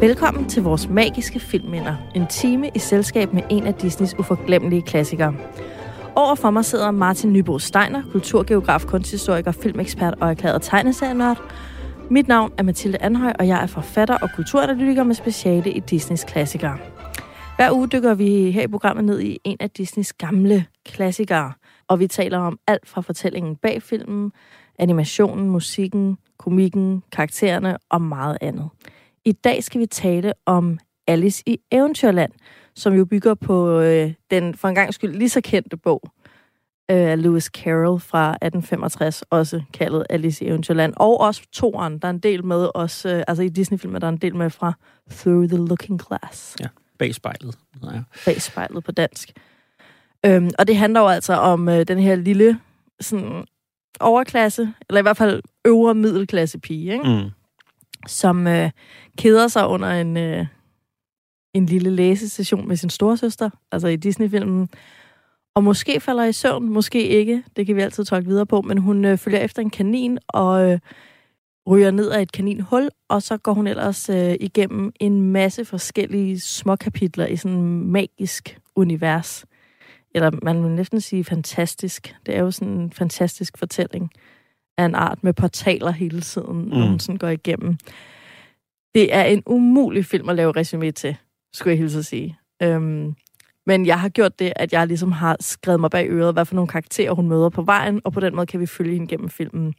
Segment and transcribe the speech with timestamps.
[0.00, 1.96] Velkommen til vores magiske filmminder.
[2.14, 5.34] En time i selskab med en af Disneys uforglemmelige klassikere.
[6.16, 11.52] Over for mig sidder Martin Nybo Steiner, kulturgeograf, kunsthistoriker, filmekspert og erklæret tegneserienørd.
[12.10, 16.24] Mit navn er Mathilde Anhøj, og jeg er forfatter og kulturanalytiker med speciale i Disneys
[16.24, 16.78] klassikere.
[17.56, 21.52] Hver uge dykker vi her i programmet ned i en af Disneys gamle klassikere,
[21.88, 24.32] og vi taler om alt fra fortællingen bag filmen,
[24.78, 28.68] animationen, musikken, komikken, karaktererne og meget andet.
[29.28, 32.32] I dag skal vi tale om Alice i Eventyrland,
[32.74, 36.02] som jo bygger på øh, den for en gang skyld lige så kendte bog
[36.90, 40.94] øh, af Lewis Carroll fra 1865, også kaldet Alice i Eventyrland.
[40.96, 44.12] Og også toeren, der er en del med, også, øh, altså i Disney-filmer, der er
[44.12, 44.72] en del med fra
[45.10, 46.56] Through the Looking Glass.
[46.60, 46.66] Ja,
[46.98, 47.58] bag spejlet.
[47.82, 48.00] Ja.
[48.24, 49.32] Bag spejlet på dansk.
[50.26, 52.60] Øhm, og det handler jo altså om øh, den her lille
[53.00, 53.44] sådan,
[54.00, 57.04] overklasse, eller i hvert fald øvre middelklasse pige, ikke?
[57.04, 57.30] Mm
[58.06, 58.70] som øh,
[59.18, 60.46] keder sig under en, øh,
[61.54, 64.68] en lille læsesession med sin storesøster, altså i Disney-filmen,
[65.54, 68.78] og måske falder i søvn, måske ikke, det kan vi altid tolke videre på, men
[68.78, 70.78] hun øh, følger efter en kanin og øh,
[71.68, 76.40] ryger ned af et kaninhul, og så går hun ellers øh, igennem en masse forskellige
[76.40, 79.44] små kapitler i sådan en magisk univers.
[80.14, 82.16] Eller man vil næsten sige fantastisk.
[82.26, 84.10] Det er jo sådan en fantastisk fortælling
[84.78, 86.68] af en art med portaler hele tiden, mm.
[86.68, 87.76] når hun sådan går igennem.
[88.94, 91.16] Det er en umulig film at lave resume til,
[91.52, 92.38] skulle jeg hilse at sige.
[92.62, 93.14] Øhm,
[93.66, 96.54] men jeg har gjort det, at jeg ligesom har skrevet mig bag øret, hvad for
[96.54, 99.28] nogle karakterer hun møder på vejen, og på den måde kan vi følge hende gennem
[99.28, 99.74] filmen.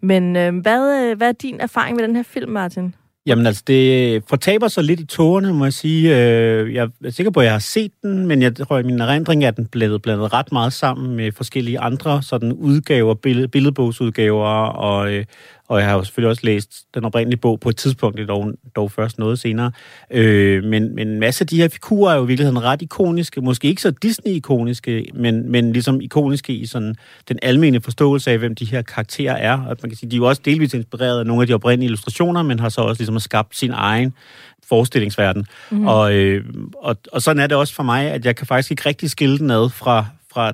[0.00, 2.94] Men øh, hvad, hvad er din erfaring med den her film, Martin?
[3.26, 6.16] Jamen altså, det fortaber sig lidt i tårerne, må jeg sige.
[6.16, 9.00] Øh, jeg er sikker på, at jeg har set den, men jeg tror, at min
[9.00, 13.48] erindring er, at den blevet blandet ret meget sammen med forskellige andre sådan udgaver, billed,
[13.48, 15.24] billedbogsudgaver, og, øh,
[15.72, 18.52] og jeg har jo selvfølgelig også læst den oprindelige bog på et tidspunkt, det dog,
[18.76, 19.72] dog først noget senere.
[20.10, 23.40] Øh, men, men en masse af de her figurer er jo i virkeligheden ret ikoniske,
[23.40, 26.94] måske ikke så Disney-ikoniske, men, men ligesom ikoniske i sådan
[27.28, 29.52] den almene forståelse af, hvem de her karakterer er.
[29.52, 31.86] Og man kan sige, de er jo også delvis inspireret af nogle af de oprindelige
[31.86, 34.14] illustrationer, men har så også ligesom skabt sin egen
[34.68, 35.46] forestillingsverden.
[35.70, 35.86] Mm.
[35.86, 36.44] Og, øh,
[36.76, 39.38] og, og sådan er det også for mig, at jeg kan faktisk ikke rigtig skille
[39.38, 40.52] den ad fra, fra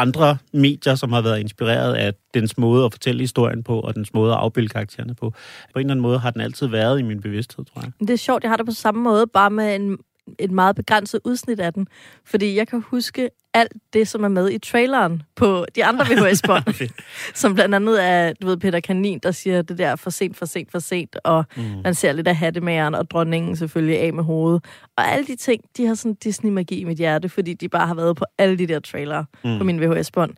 [0.00, 4.14] andre medier, som har været inspireret af dens måde at fortælle historien på, og dens
[4.14, 5.30] måde at afbilde karaktererne på.
[5.30, 7.92] På en eller anden måde har den altid været i min bevidsthed, tror jeg.
[8.00, 9.98] Det er sjovt, jeg har det på samme måde, bare med en,
[10.38, 11.86] et meget begrænset udsnit af den.
[12.24, 16.90] Fordi jeg kan huske alt det, som er med i traileren på de andre VHS-bånd.
[17.34, 20.46] som blandt andet er, du ved, Peter Kanin, der siger det der for sent, for
[20.46, 21.16] sent, for sent.
[21.24, 21.62] Og mm.
[21.84, 24.64] man ser lidt af hattemageren og dronningen selvfølgelig af med hovedet.
[24.96, 27.94] Og alle de ting, de har sådan Disney-magi i mit hjerte, fordi de bare har
[27.94, 29.58] været på alle de der trailere mm.
[29.58, 30.34] på min VHS-bånd.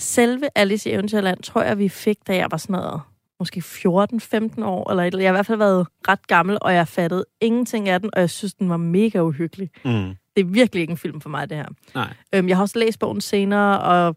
[0.00, 3.00] Selve Alice i Eventyrland tror jeg, vi fik, da jeg var sådan noget
[3.38, 6.88] måske 14-15 år, eller et, jeg har i hvert fald været ret gammel, og jeg
[6.88, 9.70] fattede ingenting af den, og jeg synes, den var mega uhyggelig.
[9.84, 10.14] Mm.
[10.36, 11.68] Det er virkelig ikke en film for mig, det her.
[11.94, 12.12] Nej.
[12.34, 14.16] Øhm, jeg har også læst bogen senere, og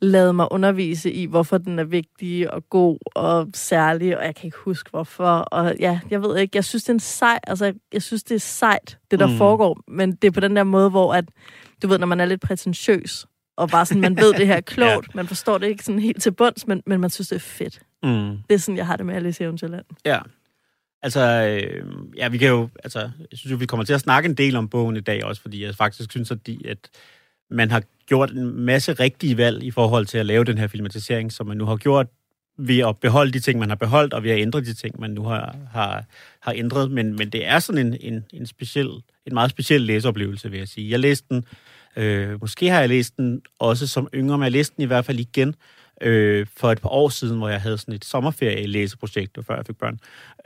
[0.00, 4.44] lavet mig undervise i, hvorfor den er vigtig og god og særlig, og jeg kan
[4.44, 5.24] ikke huske hvorfor.
[5.24, 8.34] Og ja, jeg ved ikke, jeg synes, det er en sej, altså, jeg synes, det
[8.34, 9.36] er sejt, det der mm.
[9.36, 11.24] foregår, men det er på den der måde, hvor at,
[11.82, 13.26] du ved, når man er lidt prætentiøs,
[13.56, 15.16] og bare sådan, man ved det her er klogt, ja.
[15.16, 17.80] man forstår det ikke sådan helt til bunds, men, men man synes, det er fedt.
[18.02, 18.38] Mm.
[18.48, 19.84] Det er sådan, jeg har det med Alice i Eventyrland.
[20.04, 20.18] Ja.
[21.02, 21.84] Altså, øh,
[22.16, 24.56] ja, vi kan jo, altså, jeg synes jo, vi kommer til at snakke en del
[24.56, 26.78] om bogen i dag også, fordi jeg faktisk synes, at, de, at
[27.50, 31.32] man har gjort en masse rigtige valg i forhold til at lave den her filmatisering,
[31.32, 32.06] som man nu har gjort
[32.58, 35.10] ved at beholde de ting, man har beholdt, og ved at ændre de ting, man
[35.10, 36.04] nu har, har,
[36.40, 36.90] har ændret.
[36.90, 38.88] Men, men det er sådan en, en, en, speciel,
[39.26, 40.90] en meget speciel læseoplevelse, vil jeg sige.
[40.90, 41.44] Jeg læste den,
[41.96, 45.04] øh, måske har jeg læst den også som yngre, men jeg læste den i hvert
[45.04, 45.54] fald igen
[46.02, 49.76] øh, for et par år siden, hvor jeg havde sådan et sommerferie-læseprojekt, før jeg fik
[49.76, 49.98] børn.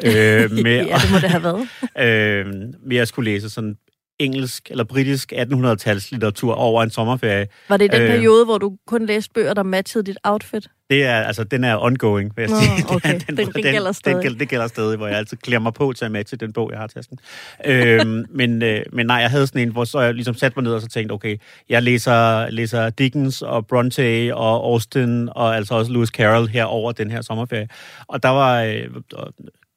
[0.04, 1.68] Øh, med, ja, det må det have været.
[2.46, 3.76] øh, med at skulle læse sådan
[4.18, 7.46] engelsk eller britisk 1800-tals litteratur over en sommerferie.
[7.68, 10.68] Var det den øh, periode, hvor du kun læste bøger, der matchede dit outfit?
[10.90, 12.84] Det er, altså, den er ongoing, vil jeg Nå, sige.
[12.96, 13.12] Okay.
[13.12, 14.30] Den, den, den, den gælder stadig.
[14.30, 16.70] Den, det gælder stadig, hvor jeg altid klæder mig på til at matche den bog,
[16.70, 17.18] jeg har tasken.
[17.66, 20.64] øhm, men, øh, men nej, jeg havde sådan en, hvor så jeg ligesom satte mig
[20.64, 21.36] ned og så tænkte, okay,
[21.68, 26.92] jeg læser, læser Dickens og Bronte og Austen og altså også Lewis Carroll her over
[26.92, 27.68] den her sommerferie.
[28.06, 28.62] Og der var...
[28.62, 28.88] Øh,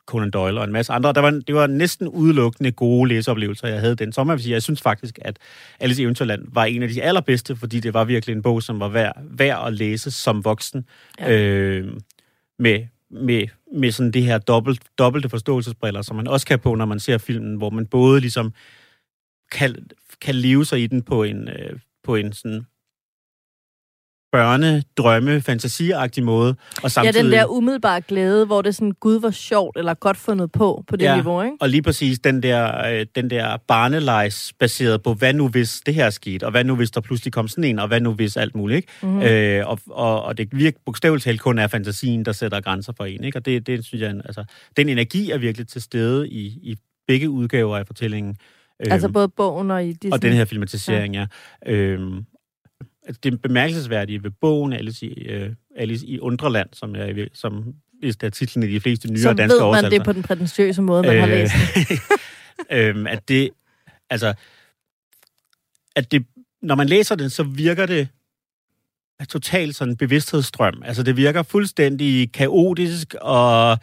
[0.10, 1.14] Conan Doyle og en masse andre.
[1.14, 4.34] Der var, det var næsten udelukkende gode læseoplevelser, jeg havde den sommer.
[4.34, 5.38] Jeg, sige, jeg synes faktisk, at
[5.80, 8.80] Alice i Eventyrland var en af de allerbedste, fordi det var virkelig en bog, som
[8.80, 10.86] var værd, værd at læse som voksen.
[11.20, 11.38] Ja.
[11.38, 11.94] Øh,
[12.60, 16.86] med, med, med sådan det her dobbelt, dobbelte forståelsesbriller, som man også kan på, når
[16.86, 18.54] man ser filmen, hvor man både ligesom
[19.52, 19.76] kan,
[20.22, 22.66] kan leve sig i den på en, øh, på en sådan
[24.32, 26.56] børne, drømme, fantasiagtig måde.
[26.84, 29.94] Og samtidig, Ja, den der umiddelbare glæde, hvor det er sådan, gud var sjovt, eller
[29.94, 31.16] godt fundet på, på det Ja.
[31.16, 31.56] niveau, ikke?
[31.62, 35.94] Og lige præcis den der, øh, den der barnelejs baseret på, hvad nu hvis det
[35.94, 38.38] her skete, og hvad nu hvis der pludselig kom sådan en, og hvad nu hvis
[38.38, 38.76] alt muligt.
[38.78, 38.88] Ikke?
[39.02, 39.12] Mhm.
[39.12, 39.28] Mm-hmm.
[39.28, 43.06] Øh, og, og, og det virker bogstaveligt talt kun er fantasien, der sætter grænser for
[43.06, 43.24] en.
[43.24, 43.38] Ikke?
[43.38, 44.44] Og det, det synes jeg, altså,
[44.78, 46.76] den energi er virkelig til stede i, i
[47.08, 48.36] begge udgaver af fortællingen.
[48.80, 50.12] Altså Øhm, både bogen og i Disney.
[50.12, 51.26] og den her filmatisering, ja.
[51.66, 51.72] ja.
[51.72, 52.24] Øhm, altså,
[53.24, 58.30] det bemærkelsesværdige ved bogen Alice i, øh, Alice i Undreland, som, jeg, som vist er
[58.30, 59.98] titlen i de fleste nyere Så danske ved man oversættelser.
[59.98, 61.22] det på den prætentiøse måde, man øh.
[61.22, 61.54] har læst
[62.72, 63.50] øhm, at det,
[64.10, 64.34] altså,
[65.96, 66.26] at det,
[66.62, 68.08] når man læser den, så virker det
[69.30, 70.84] totalt sådan en bevidsthedsstrøm.
[70.86, 73.78] Altså, det virker fuldstændig kaotisk, og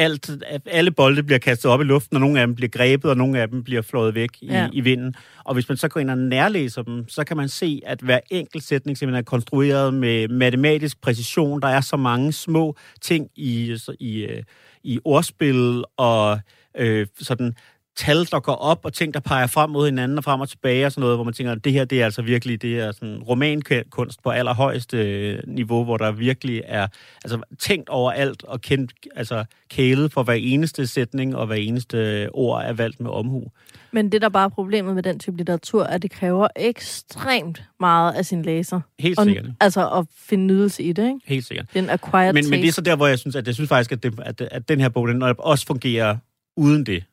[0.00, 0.30] alt,
[0.66, 3.40] alle bolde bliver kastet op i luften, og nogle af dem bliver grebet, og nogle
[3.40, 4.68] af dem bliver flået væk i, Ja.
[4.72, 5.14] i vinden.
[5.44, 8.20] Og hvis man så går ind og nærlæser dem, så kan man se, at hver
[8.30, 11.60] enkelt sætning simpelthen er konstrueret med matematisk præcision.
[11.62, 14.42] Der er så mange små ting i, i, øh,
[14.84, 16.40] i ordspil og
[16.78, 17.54] øh, sådan
[18.00, 20.86] tal, der går op, og ting, der peger frem mod hinanden og frem og tilbage
[20.86, 22.92] og sådan noget, hvor man tænker, at det her, det er altså virkelig, det er
[22.92, 26.86] sådan romankunst på allerhøjeste øh, niveau, hvor der virkelig er
[27.24, 32.28] altså, tænkt over alt og kendt, altså kælet for hver eneste sætning og hver eneste
[32.32, 33.44] ord er valgt med omhu.
[33.92, 37.62] Men det, der bare er problemet med den type litteratur, er, at det kræver ekstremt
[37.80, 38.80] meget af sin læser.
[38.98, 39.46] Helt Og, sikkert.
[39.60, 41.20] altså at finde nydelse i det, ikke?
[41.24, 41.66] Helt sikkert.
[41.72, 42.74] Det er en acquired Men, men det er taste.
[42.74, 44.88] så der, hvor jeg synes, at jeg synes faktisk, at, det, at, at den her
[44.88, 46.16] bog, den også fungerer
[46.56, 47.04] uden det.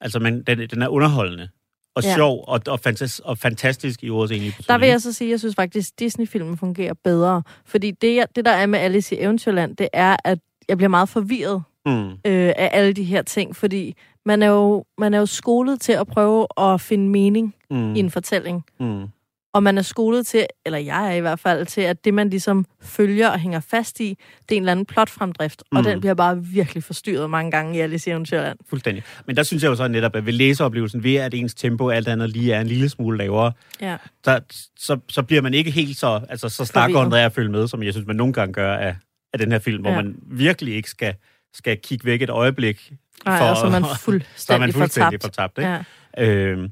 [0.00, 1.48] Altså, men den, den er underholdende
[1.94, 2.14] og Ja.
[2.14, 5.30] sjov og, og, fantas, og fantastisk i ordets egentlige Der vil jeg så sige, at
[5.30, 7.42] jeg synes faktisk, at Disney-filmen fungerer bedre.
[7.64, 10.38] Fordi det, det, der er med Alice i Eventyrland, det er, at
[10.68, 12.16] jeg bliver meget forvirret Mm, øh,
[12.56, 13.56] af alle de her ting.
[13.56, 13.94] Fordi
[14.24, 17.94] man er, jo, man er jo skolet til at prøve at finde mening mm.
[17.94, 18.64] i en fortælling.
[18.80, 19.06] mm.
[19.54, 22.30] Og man er skolet til, eller jeg er i hvert fald, til at det, man
[22.30, 25.62] ligesom følger og hænger fast i, det er en eller anden plotfremdrift.
[25.72, 25.78] Mm.
[25.78, 28.58] Og den bliver bare virkelig forstyrret mange gange i Alice i Eventyrland.
[28.68, 29.04] Fuldstændig.
[29.26, 32.08] Men der synes jeg jo så netop, at ved læseoplevelsen, ved at ens tempo alt
[32.08, 33.96] andet lige er en lille smule lavere, Ja.
[34.24, 34.38] der,
[34.78, 37.82] så, så bliver man ikke helt så, altså, så stakåndret af at følge med, som
[37.82, 38.96] jeg synes, man nogle gange gør af,
[39.32, 39.96] af den her film, hvor Ja.
[39.96, 41.14] man virkelig ikke skal,
[41.54, 42.92] skal kigge væk et øjeblik.
[43.24, 45.52] Nej, For- og så er man så er fuldstændig, man fuldstændig fortabt.
[45.54, 45.58] fortabt.
[45.58, 46.26] ikke?
[46.26, 46.50] Ja.
[46.52, 46.68] Øhm,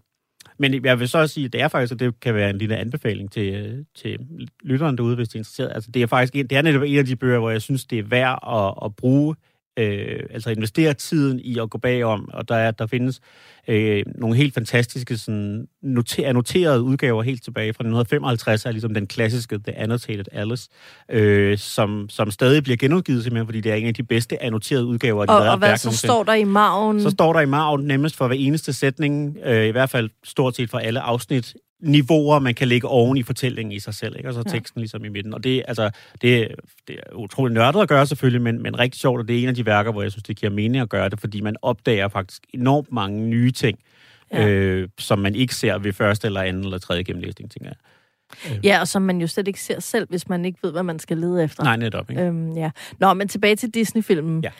[0.58, 2.58] men jeg vil så også sige, at det er faktisk, at det kan være en
[2.58, 4.18] lille anbefaling til, øh, til
[4.62, 5.72] lytteren derude, hvis de er interesseret.
[5.74, 7.84] Altså, det er faktisk en, det er netop en af de bøger, hvor jeg synes,
[7.84, 9.34] det er værd at, at bruge,
[9.76, 13.20] øh, altså investere tiden i at gå bagom, og der, er, der findes
[13.68, 19.06] øh, nogle helt fantastiske sådan, noter, annoterede udgaver helt tilbage fra 1955, er ligesom den
[19.06, 20.68] klassiske The Annotated Alice,
[21.10, 24.86] øh, som, som stadig bliver genudgivet simpelthen, fordi det er en af de bedste annoterede
[24.86, 26.12] udgaver, af de Og, og hvad så nogensinde.
[26.12, 27.02] står der i maven?
[27.02, 30.56] Så står der i maven nemmest for hver eneste sætning, øh, i hvert fald stort
[30.56, 31.54] set for alle afsnit,
[31.84, 34.28] niveauer, man kan lægge oven i fortællingen i sig selv, ikke?
[34.28, 34.50] og så Ja.
[34.50, 35.34] teksten ligesom i midten.
[35.34, 35.90] Og det, altså,
[36.22, 36.48] det,
[36.88, 39.48] det er utroligt nørdet at gøre selvfølgelig, men, men rigtig sjovt, og det er en
[39.48, 42.08] af de værker, hvor jeg synes, det giver mening at gøre det, fordi man opdager
[42.08, 43.78] faktisk enormt mange nye ting,
[44.32, 44.42] Ja.
[44.42, 44.48] ja.
[44.48, 47.76] øh, som man ikke ser ved første eller anden eller tredje gennemlæsning, tænker jeg.
[48.64, 50.98] Ja, og som man jo slet ikke ser selv, hvis man ikke ved, hvad man
[50.98, 51.62] skal lede efter.
[51.64, 52.10] Nej, netop.
[52.10, 52.22] Ikke?
[52.22, 52.70] Øhm, ja.
[53.00, 54.40] Nå, men tilbage til Disney-filmen.
[54.44, 54.50] Ja.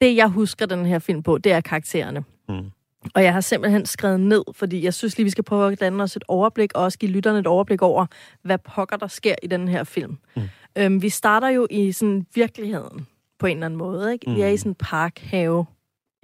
[0.00, 2.24] Det, jeg husker den her film på, det er karaktererne.
[2.48, 2.70] Mm.
[3.14, 6.02] Og jeg har simpelthen skrevet ned, fordi jeg synes lige, vi skal prøve at danne
[6.02, 8.06] os et overblik, og også give lytterne et overblik over,
[8.42, 10.18] hvad pokker der sker i den her film.
[10.36, 10.42] Mm.
[10.78, 13.06] Øhm, vi starter jo i sådan virkeligheden,
[13.38, 14.12] på en eller anden måde.
[14.12, 14.30] Ikke?
[14.30, 14.56] Vi er i Mm.
[14.58, 15.66] sådan en parkhave.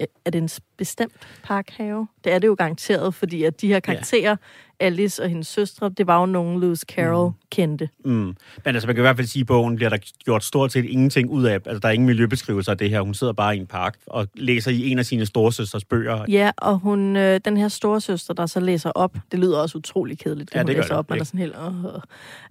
[0.03, 2.09] Ja, Er det en bestemt parkhave?
[2.25, 4.37] Det er det jo garanteret, fordi at de her karakterer,
[4.81, 7.35] Alice og hendes søstre, det var jo nogen, Lewis Carroll mm.
[7.51, 7.89] kendte.
[8.05, 8.13] Mm.
[8.13, 10.73] Men altså, man kan i hvert fald sige, at i bogen bliver der gjort stort
[10.73, 11.55] set ingenting ud af.
[11.55, 13.01] Altså, der er ingen miljøbeskrivelser af det her.
[13.01, 16.25] Hun sidder bare i en park og læser i en af sine storesøsters bøger.
[16.29, 19.79] Ja, og hun, øh, den her store søster, der så læser op, det lyder også
[19.79, 21.55] utrolig kedeligt, det Ja, hun det gør læser det, op, man er sådan helt...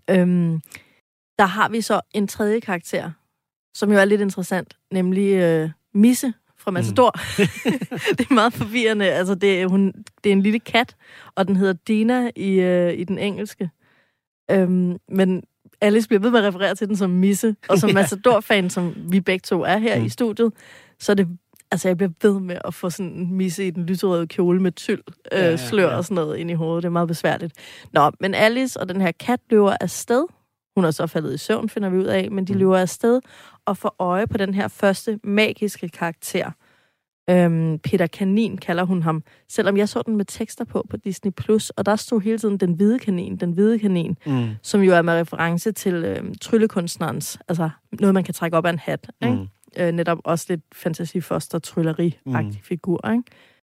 [0.10, 0.62] Øh, øhm,
[1.40, 3.12] der har vi så en tredje karakter,
[3.76, 7.16] som jo er lidt interessant, nemlig øh, Misse fra Matador.
[7.16, 7.46] Mm.
[8.18, 9.06] det er meget forvirrende.
[9.06, 10.96] Altså, det, er, hun, det er en lille kat,
[11.36, 13.70] og den hedder Dina i, øh, i den engelske.
[14.52, 15.44] Øhm, men
[15.82, 19.20] Alice bliver ved med at referere til den som Misse, og som Matador-fan, som vi
[19.20, 20.02] begge to er her mm.
[20.02, 20.06] Mm.
[20.06, 20.54] i studiet,
[21.00, 21.28] så er det
[21.72, 24.72] altså, jeg bliver ved med at få sådan en misse i den lyserøde kjole med
[24.72, 25.98] tyld, øh, ja, slør ja.
[25.98, 26.84] og sådan noget ind i hovedet.
[26.84, 27.54] Det er meget besværligt.
[27.94, 30.26] Nå, men Alice og den her kat løber afsted.
[30.76, 32.60] Hun er så faldet i søvn, finder vi ud af, men de Mm.
[32.60, 33.22] løber afsted
[33.66, 36.52] og får øje på den her første magiske karakter.
[37.30, 41.32] Øhm, Peter Kanin kalder hun ham, selvom jeg så den med tekster på på Disney+,
[41.32, 44.50] Plus, og der stod hele tiden den hvide kanin, den hvide kanin, Mm.
[44.62, 48.70] som jo er med reference til øhm, tryllekunstnerens, altså noget, man kan trække op af
[48.70, 49.36] en hat, ikke?
[49.36, 49.48] Mm.
[49.78, 52.54] øh, netop også lidt fantasifoster trylleri Mm.
[52.64, 53.24] figur, ikke?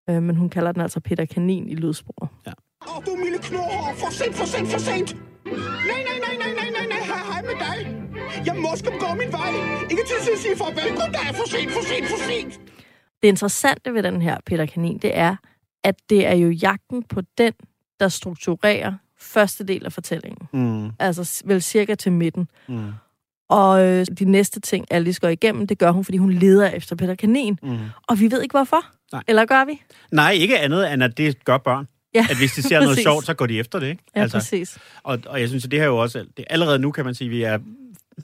[0.10, 2.30] Øh, men hun kalder den altså Peter Kanin i lydsporet.
[2.48, 3.94] Åh, du milde knurrer!
[3.96, 5.16] For sent, for sent, for sent!
[5.46, 6.83] Nej, nej, nej, nej, nej, nej,
[7.48, 8.46] her med dig?
[8.46, 9.50] Jeg må skal gå min vej.
[9.92, 10.90] Ikke til at sige farvel.
[11.00, 12.60] Goddag, for sent, for sent, for sent.
[13.22, 15.36] Det interessante ved den her Peter Kanin, det er,
[15.84, 17.54] at det er jo jagten på den,
[18.00, 20.48] der strukturerer første del af fortællingen.
[20.54, 22.48] Mm, Altså vel cirka til midten.
[22.68, 22.92] mm,
[23.50, 26.96] Og øh, de næste ting, Alice går igennem, det gør hun, fordi hun leder efter
[26.96, 27.60] Peter Kanin.
[27.64, 27.78] mm.
[28.08, 28.86] Og vi ved ikke hvorfor.
[29.12, 29.24] Nej.
[29.28, 29.82] Eller gør vi?
[30.12, 31.88] Nej, ikke andet end, at det gør børn.
[32.16, 34.04] Ja, At hvis de ser noget sjovt, så går de efter det, ikke?
[34.16, 34.38] Ja, altså.
[34.38, 34.78] præcis.
[35.04, 36.26] Og, og jeg synes, at det her jo også...
[36.38, 37.60] Det, allerede nu kan man sige, at vi er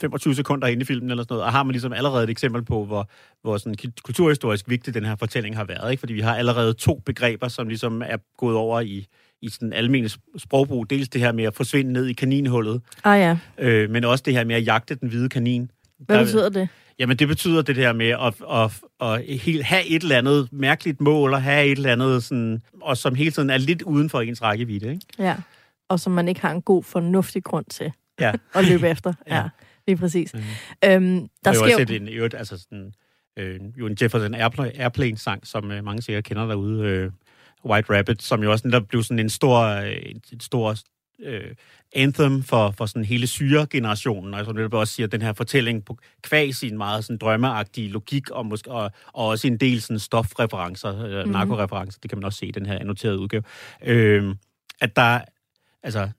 [0.02, 2.66] 25 sekunder inde i filmen eller sådan noget, og har man ligesom allerede et eksempel
[2.66, 3.10] på, hvor,
[3.42, 5.92] hvor sådan kulturhistorisk vigtig den her fortælling har været.
[5.92, 6.00] Ikke?
[6.00, 9.06] Fordi vi har allerede to begreber, som ligesom er gået over i,
[9.42, 10.90] i sådan almindelig sprogbrug.
[10.90, 14.34] Dels det her med at forsvinde ned i kaninhullet, Ah ja, øh, men også det
[14.34, 15.72] her med at jagte den hvide kanin.
[16.00, 16.70] Hvad Der- betyder det?
[17.00, 18.72] Jamen, det betyder det der med at, at,
[19.08, 22.98] at helt, have et eller andet mærkeligt mål, og have et eller andet, sådan, og
[22.98, 24.90] som hele tiden er lidt uden for ens rækkevidde.
[24.92, 25.06] Ikke?
[25.20, 25.36] Ja.
[25.90, 28.32] Og som man ikke har en god, fornuftig grund til Ja.
[28.56, 29.14] at løbe efter.
[29.28, 29.36] Ja.
[29.38, 29.50] ja.
[29.88, 30.34] lige præcis.
[30.34, 30.44] Mhm.
[30.86, 31.96] Øhm, der er jo sker også jo...
[32.02, 32.94] en, øvrigt, altså sådan,
[33.40, 37.12] øh, jo en Jefferson Airplane, Airplane-sang, som øh, mange sikkert kender derude, øh,
[37.66, 39.96] White Rabbit, som jo også netop blev sådan en stor, øh,
[40.34, 40.76] en stor
[41.24, 41.56] øh,
[41.96, 45.86] anthem for, for sådan hele syre-generationen, og som netop også siger, at den her fortælling
[45.86, 50.00] på kvæg sin meget sådan drømmeagtige logik, og, måske, og, og også en del sådan
[50.00, 51.12] stofreferencer, øh, Mhm.
[51.12, 51.32] mm-hmm.
[51.32, 53.44] narkoreferencer, det kan man også se i den her annoterede udgave,
[53.86, 54.36] øh,
[54.82, 55.20] at der,
[55.84, 56.10] altså,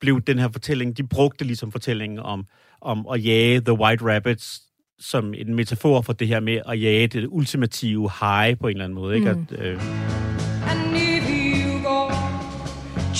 [0.00, 2.44] blev den her fortælling, de brugte ligesom fortællingen om,
[2.80, 4.62] om at jage The White Rabbits
[4.98, 8.84] som en metafor for det her med at jage det ultimative high på en eller
[8.84, 9.14] anden måde.
[9.16, 9.32] Ikke?
[9.32, 9.46] Mm.
[9.52, 10.29] At, øh,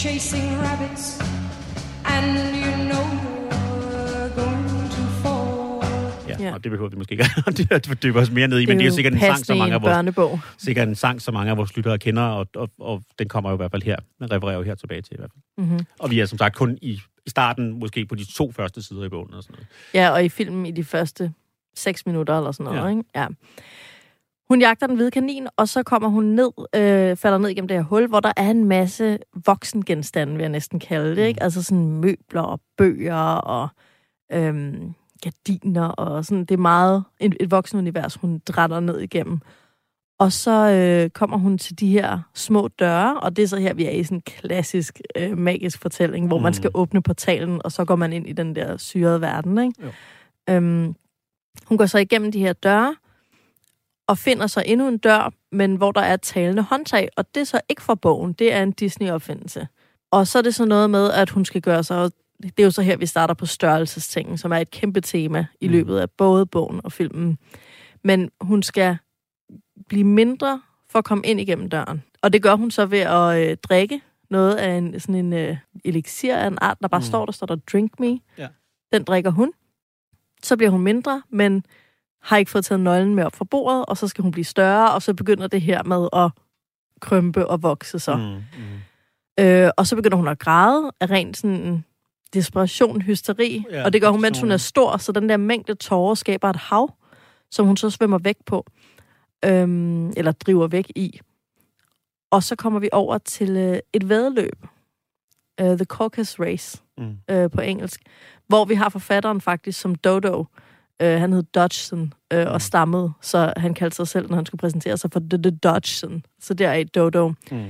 [0.03, 1.21] chasing rabbits,
[2.05, 2.27] and
[2.63, 3.07] you know
[3.93, 5.85] you're going to fall.
[6.29, 6.55] ja, Ja.
[6.55, 7.25] og det behøver vi måske ikke
[7.71, 9.75] at fordybe os mere ned i, men det er jo sikkert en sang, som mange
[9.75, 10.41] af vores, børnebog.
[10.59, 13.57] sikkert en sang, som mange af vores lyttere kender, og, og, og den kommer jo
[13.57, 15.67] i hvert fald her, den refererer jo her tilbage til i hvert fald.
[15.67, 15.87] Mm-hmm.
[15.99, 19.05] Og vi er som sagt kun i, i starten, måske på de to første sider
[19.05, 19.67] i bogen og sådan noget.
[19.95, 21.33] Ja, og i filmen i de første
[21.77, 22.89] seks minutter eller sådan noget, ja.
[22.89, 23.03] ikke?
[23.17, 23.27] Ja.
[24.51, 27.77] Hun jagter den hvide kanin, og så kommer hun ned, øh, falder ned igennem det
[27.77, 31.43] her hul, hvor der er en masse voksengenstande, vil jeg næsten kalde det, ikke?
[31.43, 33.69] Altså sådan møbler og bøger og
[34.33, 36.45] øhm, gardiner og sådan.
[36.45, 39.41] Det er meget et, et voksenunivers, hun drætter ned igennem.
[40.19, 43.75] Og så øh, kommer hun til de her små døre, og det er så her,
[43.75, 46.43] vi er i sådan en klassisk øh, magisk fortælling, hvor mm.
[46.43, 46.55] man Mm.
[46.55, 49.75] skal åbne portalen, og så går man ind i den der syrede verden, ikke?
[49.83, 49.91] Jo.
[50.55, 50.95] Øhm,
[51.67, 52.95] hun går så igennem de her døre,
[54.11, 57.41] og finder så endnu en dør, men hvor der er et talende håndtag, og det
[57.41, 59.69] er så ikke fra bogen, det er en Disney-opfindelse.
[60.11, 62.11] Og så er det så noget med, at hun skal gøre sig,
[62.43, 65.67] det er jo så her, vi starter på størrelsestingen, som er et kæmpe tema i
[65.67, 65.73] Mm.
[65.73, 67.39] løbet af både bogen og filmen.
[68.05, 68.97] Men hun skal
[69.89, 72.03] blive mindre for at komme ind igennem døren.
[72.23, 74.01] Og det gør hun så ved at øh, drikke
[74.31, 77.03] noget af en, sådan en øh, elixir af en art, der bare Mm.
[77.03, 77.07] mm.
[77.09, 78.19] står, der står der drink me.
[78.39, 78.49] Ja.
[78.93, 79.53] Den drikker hun.
[80.43, 81.65] Så bliver hun mindre, men
[82.23, 84.95] har ikke fået taget nøglen med op fra bordet, og så skal hun blive større,
[84.95, 86.31] og så begynder det her med at
[87.01, 88.17] krympe og vokse så.
[88.17, 88.23] Mm.
[88.23, 89.45] Mm.
[89.45, 91.85] Øh, og så begynder hun at græde af rent sådan
[92.35, 95.75] desperation, hysteri, Ja, og det gør hun, mens hun er stor, så den der mængde
[95.75, 96.95] tårer skaber et hav,
[97.51, 98.67] som hun så svømmer væk på,
[99.45, 101.21] øhm, eller driver væk i.
[102.31, 104.67] Og så kommer vi over til øh, et vedløb,
[105.63, 107.17] uh, The Caucasus Race Mm.
[107.31, 108.01] øh, på engelsk,
[108.47, 110.41] hvor vi har forfatteren faktisk som Dodo.
[110.41, 110.45] Øh,
[111.07, 112.53] han hed Dodgson øh, Mm.
[112.53, 115.51] og stammede, så han kaldte sig selv, når han skulle præsentere sig, for The, The
[115.51, 116.25] Dodgson.
[116.41, 117.33] Så der er et Dodo.
[117.51, 117.65] Mm.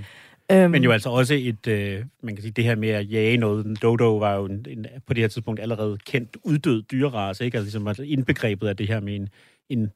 [0.52, 3.37] Øhm, Men jo altså også et, øh, man kan sige, det her med at jage
[3.37, 3.66] noget.
[3.66, 7.56] En dodo var jo en, en, på det her tidspunkt allerede kendt uddød dyrerace, ikke?
[7.58, 9.28] Altså ligesom altså indbegrebet af det her med en,
[9.68, 9.90] en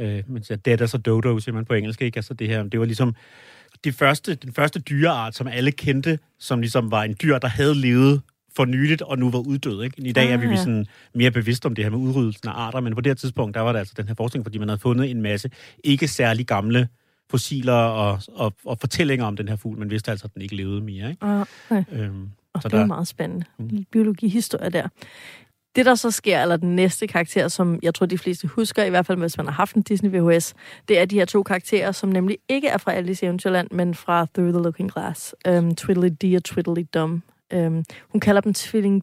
[0.00, 2.18] øh, man siger, dead as a dodo, siger man på engelsk, ikke?
[2.18, 3.14] Altså det her, det var ligesom
[3.84, 7.74] det første, den første dyreart, som alle kendte, som ligesom var en dyr, der havde
[7.74, 8.20] levet
[8.58, 9.82] for nyligt, og nu var uddød.
[9.84, 10.02] Ikke?
[10.02, 10.56] I dag er vi Ah, ja.
[10.56, 13.54] sådan mere bevidste om det her med udryddelsen af arter, men på det her tidspunkt,
[13.54, 15.50] der var der altså den her forskning, fordi man havde fundet en masse
[15.84, 16.88] ikke særlig gamle
[17.30, 20.56] fossiler og, og, og fortællinger om den her fugl, men vidste altså, at den ikke
[20.56, 21.10] levede mere.
[21.10, 21.24] Ikke?
[21.24, 21.84] Ah, okay.
[21.92, 23.44] Øhm, Og Så det er der- meget spændende.
[23.58, 23.84] Mm.
[23.92, 24.88] Biologihistorie der.
[25.76, 28.90] Det, der så sker, eller den næste karakter, som jeg tror, de fleste husker, i
[28.90, 30.54] hvert fald hvis man har haft en Disney VHS,
[30.88, 33.94] det er de her to karakterer, som nemlig ikke er fra Alice i Eventyrland, men
[33.94, 35.34] fra Through the Looking Glass.
[35.48, 37.20] Um, Twiddly-Dee og Twiddly-Dum.
[37.54, 39.02] Um, hun kalder dem Tvilling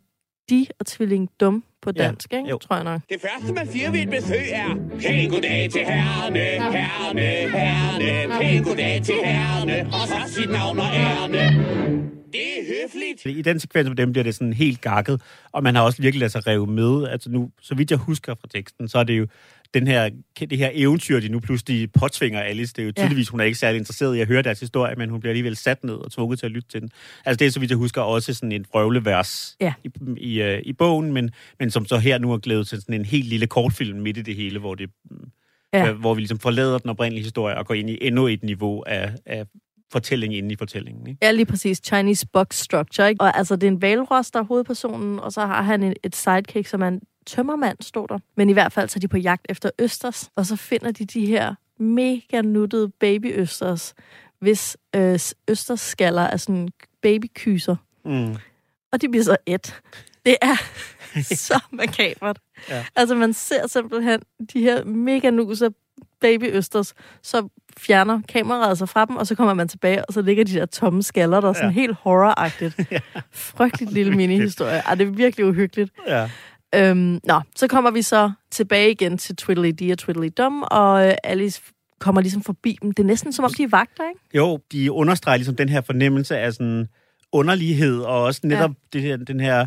[0.50, 2.50] de og Tvilling Dum på Ja, dansk, ikke?
[2.50, 2.58] jo.
[2.58, 3.02] tror jeg nok.
[3.10, 7.22] Det første, man siger ved et besøg er, pæn goddag til herrene, herrene,
[7.58, 12.15] herrene, pæn goddag til herrene, og så sit navn og ærne.
[12.36, 13.38] Det er høfligt.
[13.38, 16.20] I den sekvens med dem bliver det sådan helt gakket, og man har også virkelig
[16.20, 17.08] ladet sig rive med.
[17.08, 19.28] Altså nu, så vidt jeg husker fra teksten, så er det jo
[19.74, 22.74] den her, det her eventyr, de nu pludselig påtvinger Alice.
[22.74, 23.02] Det er jo Ja.
[23.02, 25.56] tydeligvis, hun er ikke særlig interesseret i at høre deres historie, men hun bliver alligevel
[25.56, 26.90] sat ned og tvunget til at lytte til den.
[27.26, 29.74] Altså det er, så vidt jeg husker, også sådan en vrøvlevers Ja.
[29.84, 32.96] i, i, øh, i bogen, men, men som så her nu er glædet til sådan
[32.96, 34.90] en helt lille kortfilm midt i det hele, hvor, det,
[35.74, 35.86] Ja.
[35.86, 35.92] ja.
[35.94, 39.12] hvor vi ligesom forlader den oprindelige historie og går ind i endnu et niveau af,
[39.26, 39.46] af
[39.96, 41.08] fortælling inde i fortællingen.
[41.08, 41.20] Ikke?
[41.22, 41.82] Ja, lige præcis.
[41.86, 43.22] Chinese box structure, ikke?
[43.22, 46.16] Og altså, det er en valros, der er hovedpersonen, og så har han en, et
[46.16, 48.20] sidekick, som er en tømmermand, stod der.
[48.38, 51.06] Men i hvert fald så er de på jagt efter østers, og så finder de
[51.06, 53.94] de her mega nuttede baby-østers,
[54.40, 56.70] hvis øh, østersskaller er sådan
[57.02, 57.76] babykyser.
[58.06, 58.36] Mm.
[58.92, 59.82] Og de bliver så et.
[60.26, 60.56] Det er
[61.50, 62.40] så makabert.
[62.70, 62.86] Ja.
[62.96, 64.22] Altså, man ser simpelthen
[64.54, 65.70] de her mega nuser
[66.26, 70.44] babyøsters, så fjerner kameraet sig fra dem, og så kommer man tilbage, og så ligger
[70.44, 71.74] de der tomme skaller, der er sådan Ja.
[71.74, 72.76] helt horroragtigt.
[73.34, 74.78] Frygteligt lille mini-historie.
[74.86, 75.92] Ej, det er virkelig uhyggeligt.
[76.08, 76.30] Ja.
[76.76, 81.14] Øhm, nå, så kommer vi så tilbage igen til Twiddly og Twiddly Dum, og øh,
[81.24, 81.62] Alice
[82.00, 82.92] kommer ligesom forbi dem.
[82.92, 84.20] Det er næsten som om, de er vagter, ikke?
[84.34, 86.88] Jo, de understreger ligesom den her fornemmelse af sådan
[87.32, 88.76] underlighed, og også netop ja.
[88.94, 89.66] det her, den her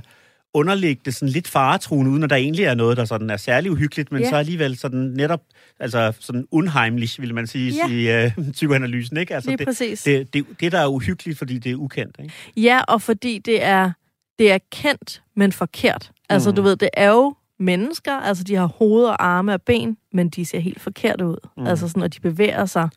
[0.55, 4.13] underliggende, sådan lidt faretruende, uden at der egentlig er noget, der sådan er særlig uhyggeligt,
[4.13, 4.29] men Ja.
[4.29, 5.41] så alligevel sådan netop,
[5.81, 8.21] altså sådan unheimlich, vil man sige, Ja.
[8.21, 9.35] i øh, psykoanalysen, ikke?
[9.35, 10.03] Altså Lige det, præcis.
[10.03, 12.35] det, det, det, der er uhyggeligt, fordi det er ukendt, ikke?
[12.57, 13.93] Ja, og fordi det er,
[14.39, 16.11] det er kendt, men forkert.
[16.29, 16.57] Altså, Mm.
[16.57, 20.29] du ved, det er jo mennesker, altså de har hoved og arme og ben, men
[20.29, 21.37] de ser helt forkert ud.
[21.57, 21.67] Mm.
[21.67, 22.89] Altså sådan, og de bevæger sig.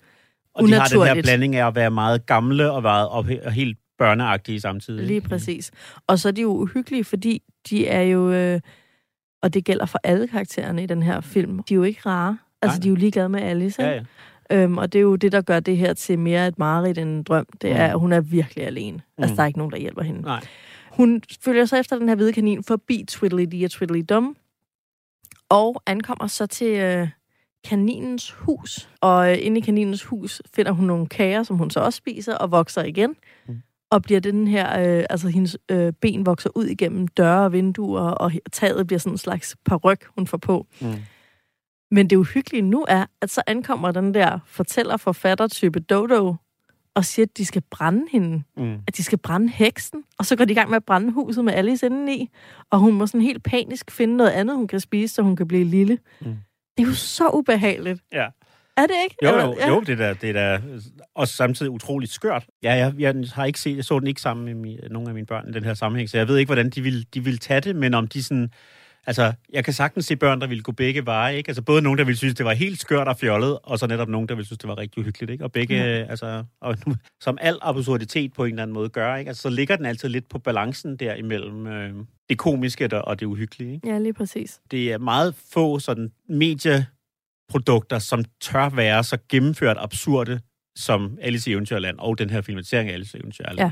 [0.56, 3.78] Og de har den her blanding af at være meget gamle og, være, og helt
[4.06, 5.06] børneagtige samtidig.
[5.08, 5.72] Lige præcis.
[6.08, 8.60] Og så er de jo uhyggelige, fordi de er jo, øh,
[9.42, 12.38] og det gælder for alle karaktererne i den her film, de er jo ikke rare.
[12.62, 12.82] Altså, Nej.
[12.84, 14.08] de er jo ligeglade med Alice, Ja, ikke?
[14.50, 14.64] ja.
[14.64, 17.10] Øhm, og det er jo det, der gør det her til mere et mareridt end
[17.10, 17.46] en drøm.
[17.62, 17.92] Det er, Mm.
[17.94, 19.02] at hun er virkelig alene.
[19.18, 19.36] Altså, Mm.
[19.36, 20.22] der er ikke nogen, der hjælper hende.
[20.22, 20.46] Nej.
[20.92, 24.36] Hun følger så efter den her hvide kanin forbi Twiddly og Twiddly Dum,
[25.50, 27.08] og ankommer så til øh,
[27.64, 28.90] kaninens hus.
[29.02, 32.36] Og øh, inde i kaninens hus finder hun nogle kager, som hun så også spiser,
[32.36, 33.16] og vokser igen.
[33.48, 33.62] Mm.
[33.92, 38.02] Og bliver den her, øh, altså hendes øh, ben vokser ud igennem døre og vinduer,
[38.02, 40.68] og taget bliver sådan en slags paryk, hun får på.
[40.82, 40.94] Mm.
[41.92, 46.36] Men det uhyggelige nu er, at så ankommer den der fortæller-forfatter-type Dodo,
[46.96, 48.78] og siger, at de skal brænde hende Mm.
[48.88, 51.46] at de skal brænde heksen, og så går de i gang med at brænde huset
[51.46, 52.30] med Alice indeni,
[52.70, 55.48] og hun må sådan helt panisk finde noget andet, hun kan spise, så hun kan
[55.48, 55.98] blive lille.
[56.22, 56.36] Mm.
[56.78, 58.02] Det er jo så ubehageligt.
[58.14, 58.28] Ja.
[58.78, 59.16] Er det ikke?
[59.24, 60.62] Jo, jo, jo det, er da, det er da
[61.16, 62.46] også samtidig utroligt skørt.
[62.64, 65.14] Ja, jeg, jeg har ikke set, jeg så den ikke sammen med mi, nogle af
[65.14, 67.38] mine børn i den her sammenhæng, så jeg ved ikke, hvordan de vil, de vil
[67.40, 68.50] tage det, men om de sådan...
[69.08, 71.50] Altså, jeg kan sagtens se børn, der ville gå begge veje, ikke?
[71.50, 74.10] Altså, både nogen, der ville synes, det var helt skørt og fjollet, og så netop
[74.10, 75.44] nogen, der ville synes, det var rigtig uhyggeligt, ikke?
[75.44, 75.98] Og begge, Ja.
[76.00, 76.06] ja.
[76.10, 76.44] altså...
[76.62, 79.30] Og nu, som al absurditet på en eller anden måde gør, ikke?
[79.30, 81.94] Altså, så ligger den altid lidt på balancen der imellem øh,
[82.30, 83.90] det komiske der, og det uhyggelige, ikke?
[83.90, 84.60] Ja, lige præcis.
[84.72, 86.12] det er meget få sådan
[87.52, 90.40] medieprodukter, som tør være så gennemført absurde,
[90.76, 93.72] som Alice i Eventyrland og den her filmatisering af Alice i Eventyrland Ja.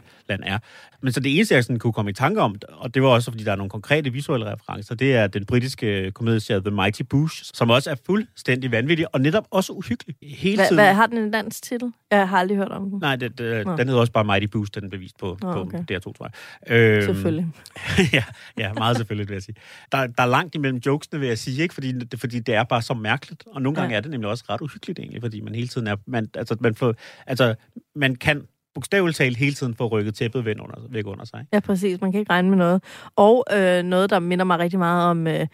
[0.53, 0.59] er.
[1.01, 3.31] Men så det eneste, jeg sådan kunne komme i tanke om, og det var også,
[3.31, 7.43] fordi der er nogle konkrete visuelle referencer, det er den britiske komedieserie The Mighty Boosh,
[7.53, 10.15] som også er fuldstændig vanvittig, og netop også uhyggelig.
[10.23, 10.75] Hele Hvad, tiden.
[10.83, 11.91] hvad har den en dansk titel?
[12.11, 12.99] Jeg har aldrig hørt om den.
[12.99, 13.75] Nej, det, det, Nå.
[13.77, 15.79] den hedder også bare Mighty Boost, den er bevist på, Nå, på okay.
[15.91, 16.29] DR2, tror
[16.67, 16.77] jeg.
[16.77, 17.47] Øhm, Selvfølgelig.
[18.13, 18.23] ja,
[18.57, 19.55] ja, meget selvfølgelig, vil jeg sige.
[19.91, 21.73] Der, der er langt imellem jokesene, vil jeg sige, ikke?
[21.73, 23.43] Fordi, det, fordi det er bare så mærkeligt.
[23.47, 23.97] Og nogle gange Ja.
[23.97, 25.95] er det nemlig også ret uhyggeligt, egentlig, fordi man hele tiden er...
[26.05, 26.95] Man, altså, man, får,
[27.27, 27.55] altså,
[27.95, 31.45] man kan bogstaveligt talt hele tiden få rykket tæppet væk under, væk under sig.
[31.53, 32.01] Ja, præcis.
[32.01, 32.83] Man kan ikke regne med noget.
[33.15, 35.47] Og øh, noget, der minder mig rigtig meget om øh,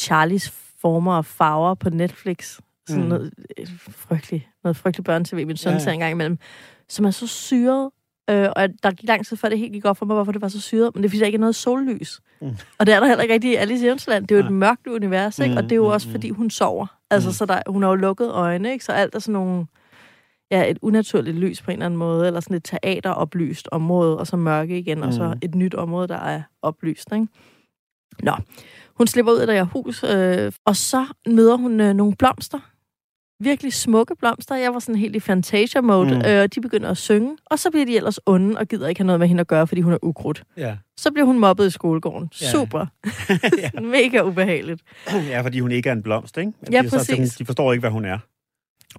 [0.00, 2.58] Charlies former og farver på Netflix.
[2.88, 3.08] Sådan Mm.
[3.08, 5.84] noget øh, frygteligt, noget frygteligt børne-tv, min søn Ja, ja, ja.
[5.84, 6.38] ser en gang imellem,
[6.88, 7.90] som er så syret.
[8.30, 10.42] Øh, og der gik lang tid før det helt gik op for mig, hvorfor det
[10.42, 10.90] var så syret.
[10.94, 12.20] Men det er fordi, der ikke er noget sollys.
[12.40, 12.56] Mm.
[12.78, 14.26] Og det er der heller ikke rigtig i Alice i Eventyrland.
[14.26, 14.58] Det er jo et Nej.
[14.58, 15.50] mørkt univers, ikke?
[15.52, 16.12] Mm, Og det er jo mm, også, mm.
[16.12, 16.86] fordi hun sover.
[17.10, 17.32] Altså, Mm.
[17.32, 18.84] så der, hun har jo lukket øjne, ikke?
[18.84, 19.66] Så alt er sådan nogle...
[20.50, 24.26] Ja, et unaturligt lys på en eller anden måde, eller sådan et teateroplyst område, og
[24.26, 25.38] så mørke igen, og så Mm.
[25.42, 27.26] et nyt område, der er oplyst, ikke?
[28.22, 28.32] Nå,
[28.94, 32.58] hun slipper ud af det her hus, øh, og så møder hun øh, nogle blomster.
[33.44, 34.54] Virkelig smukke blomster.
[34.56, 36.22] Jeg var sådan helt i Fantasia-mode, Mm.
[36.26, 37.36] øh, og de begynder at synge.
[37.46, 39.66] Og så bliver de ellers onde, og gider ikke have noget med hende at gøre,
[39.66, 40.44] fordi hun er ukrudt.
[40.56, 40.76] Ja.
[40.96, 42.30] Så bliver hun mobbet i skolegården.
[42.42, 42.50] Ja.
[42.50, 42.86] Super.
[43.62, 43.70] ja.
[43.96, 44.82] Mega ubehageligt.
[45.12, 46.52] ja, fordi hun ikke er en blomst, ikke?
[46.72, 47.34] Ja, De er så- præcis.
[47.36, 48.18] de forstår ikke, hvad hun er.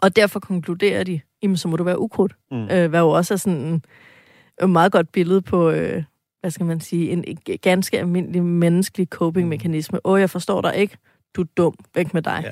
[0.01, 2.35] Og derfor konkluderer de, jamen så må du være ukrudt.
[2.51, 2.63] Mm.
[2.71, 3.83] Øh, hvad jo også er sådan en,
[4.63, 6.03] et meget godt billede på, øh,
[6.41, 9.99] hvad skal man sige, en, en ganske almindelig menneskelig coping-mekanisme.
[10.05, 10.97] Åh, jeg forstår dig ikke.
[11.35, 11.73] Du er dum.
[11.95, 12.41] Væk med dig.
[12.43, 12.51] Ja.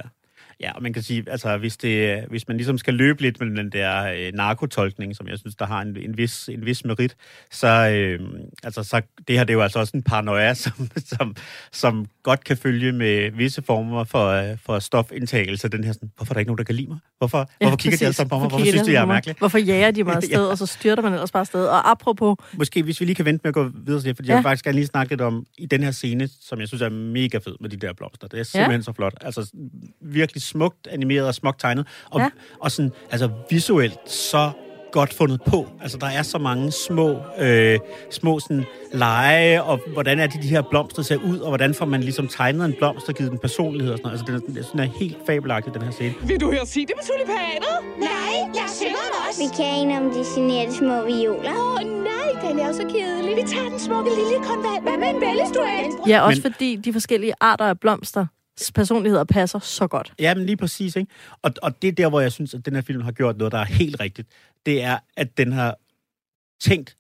[0.64, 3.64] Ja, og man kan sige, altså hvis, det, hvis man ligesom skal løbe lidt med
[3.64, 7.16] den der øh, narkotolkning, som jeg synes, der har en, en, vis, en vis merit,
[7.52, 8.20] så, øh,
[8.64, 10.74] altså, så det her det er jo altså også en paranoia, som,
[11.06, 11.36] som,
[11.72, 15.68] som godt kan følge med visse former for, øh, for stofindtagelse.
[15.68, 16.98] Den her sådan, hvorfor er der ikke nogen, der kan lide mig?
[17.18, 18.50] Hvorfor, ja, hvorfor kigger de alle sammen på mig?
[18.50, 19.36] Hvorfor synes de, jeg er mærkelig?
[19.40, 20.50] Hvorfor jager de mig afsted, Ja.
[20.50, 21.66] og så styrter man ellers bare afsted?
[21.66, 24.28] Og apropos, Måske hvis vi lige kan vente med at gå videre til det, fordi.
[24.28, 24.34] Ja.
[24.34, 26.82] jeg vil faktisk gerne lige snakke lidt om i den her scene, som jeg synes
[26.82, 28.28] er mega fed med de der blomster.
[28.28, 28.84] Det er simpelthen ja.
[28.84, 29.14] så flot.
[29.22, 29.52] Altså
[30.02, 31.88] virkelig smukt animeret og smukt tegnet.
[32.12, 32.30] Og, ja.
[32.60, 34.52] Og sådan, altså visuelt så
[34.92, 35.68] godt fundet på.
[35.82, 37.08] Altså der er så mange små,
[37.40, 37.80] øh,
[38.12, 41.86] små sådan lege, og hvordan er det, de her blomster ser ud, og hvordan får
[41.86, 44.30] man ligesom tegnet en blomst og givet den personlighed og sådan noget.
[44.32, 46.14] Altså den er, den er helt fabelagtig, den her scene.
[46.24, 47.76] Vil du høre sige det med tulipaner?
[48.00, 49.40] Nej, jeg synger også.
[49.44, 51.52] Vi kan en om de generede små violer.
[51.52, 53.36] Åh oh, nej, den er så kedelig.
[53.42, 54.80] Vi tager den smukke lille konval.
[54.82, 56.08] Hvad med en bællestuet?
[56.12, 56.52] ja, også Men...
[56.52, 58.26] fordi de forskellige arter af blomster
[58.76, 60.14] personligheder passer så godt.
[60.20, 61.12] Ja, men lige præcis, ikke?
[61.42, 63.52] Og, og det er der, hvor jeg synes, at den her film har gjort noget,
[63.52, 64.28] der er helt rigtigt.
[64.66, 65.78] Det er, at den har
[66.62, 66.98] tænkt,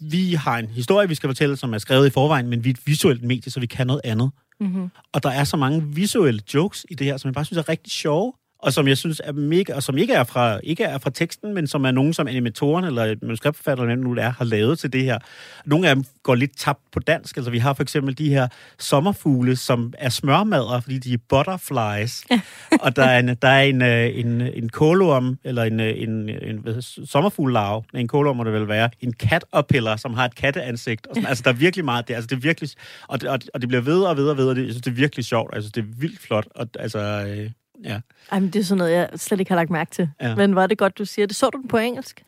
[0.00, 2.74] vi har en historie, vi skal fortælle, som er skrevet i forvejen, men vi er
[2.74, 4.30] et visuelt medie, så vi kan noget andet.
[4.60, 4.90] Mm-hmm.
[5.12, 7.68] Og der er så mange visuelle jokes i det her, som jeg bare synes er
[7.68, 8.32] rigtig sjove,
[8.64, 11.54] og som jeg synes er mega, og som ikke er fra, ikke er fra teksten,
[11.54, 14.92] men som er nogen, som animatoren eller manuskriptforfatteren, eller nu det er, har lavet til
[14.92, 15.18] det her.
[15.64, 17.36] Nogle af dem går lidt tabt på dansk.
[17.36, 18.48] Altså, vi har for eksempel de her
[18.78, 22.24] sommerfugle, som er smørmadder, fordi de er butterflies.
[22.84, 26.28] og der er en, der er en, øh, en, en kålorm, eller en, øh, en,
[26.28, 31.06] en hvad sommerfuglelarve, en kålorm må det vel være, en caterpillar, som har et katteansigt.
[31.06, 32.14] Og sådan, altså, der er virkelig meget der.
[32.14, 32.70] Altså, det er virkelig,
[33.08, 34.84] og, det, og, og det bliver ved og ved og ved, og det, jeg synes,
[34.84, 35.54] det er virkelig sjovt.
[35.54, 36.46] Altså, det er vildt flot.
[36.54, 37.50] Og, altså, øh,
[37.84, 38.00] ja.
[38.32, 40.08] Ej, men det er sådan noget, jeg slet ikke har lagt mærke til.
[40.20, 40.28] Ja.
[40.28, 40.34] Ja.
[40.34, 41.36] Men var det godt, du siger det.
[41.36, 42.24] Så du den på engelsk?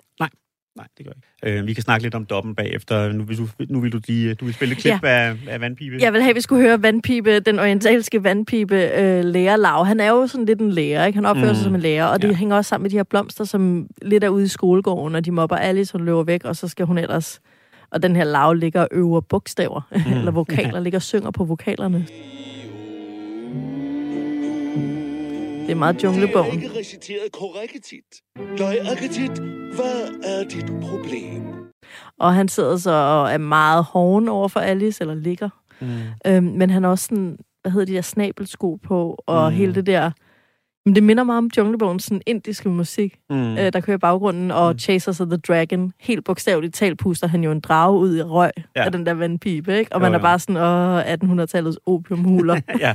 [0.77, 1.61] Nej, det gør jeg ikke.
[1.61, 3.13] Øh, vi kan snakke lidt om doppen bagefter.
[3.13, 5.09] Nu vil du, nu vil du lige du vil spille et klip ja.
[5.09, 5.97] af, af vandpibe.
[6.01, 9.85] Jeg vil have, at vi skulle høre vandpipe, den orientalske vandpipe øh, lærer Lav.
[9.85, 11.17] Han er jo sådan lidt en lærer, ikke?
[11.17, 11.55] Han opfører mm.
[11.55, 12.33] sig som en lærer, og det Ja.
[12.33, 12.37] ja.
[12.37, 15.31] hænger også sammen med de her blomster, som lidt er ude i skolegården, og de
[15.31, 17.41] mobber Alice, hun løber væk, og så skal hun ellers...
[17.91, 20.13] Og den her Lav ligger og øver bogstaver, mm.
[20.13, 22.07] eller vokaler, ligger og synger på vokalerne.
[25.67, 26.53] Det er meget junglebogen.
[26.63, 28.15] ikke reciteret korrektigt.
[28.59, 29.39] Løjagtigt,
[29.75, 31.43] hvad er dit problem?
[32.21, 35.49] Og han sidder så og er meget hoven over for Alice, eller ligger.
[35.81, 35.87] Mm.
[36.27, 39.57] Øhm, men han har også sådan, hvad hedder de der snabelsko på, og Mm.
[39.57, 40.11] hele det der...
[40.87, 43.37] Men det minder meget om Junglebogen, sådan indiske musik, Mm.
[43.59, 44.79] øh, der kører i baggrunden, og Mm.
[44.79, 45.93] Chasers of the Dragon.
[46.01, 48.85] Helt bogstaveligt talt puster han jo en drage ud i røg Ja.
[48.85, 49.93] af den der vandpibe, ikke?
[49.93, 50.23] Og Jo, man er jo.
[50.23, 52.61] bare sådan, åh, 1800-tallets opiumhuler.
[52.81, 52.95] ja.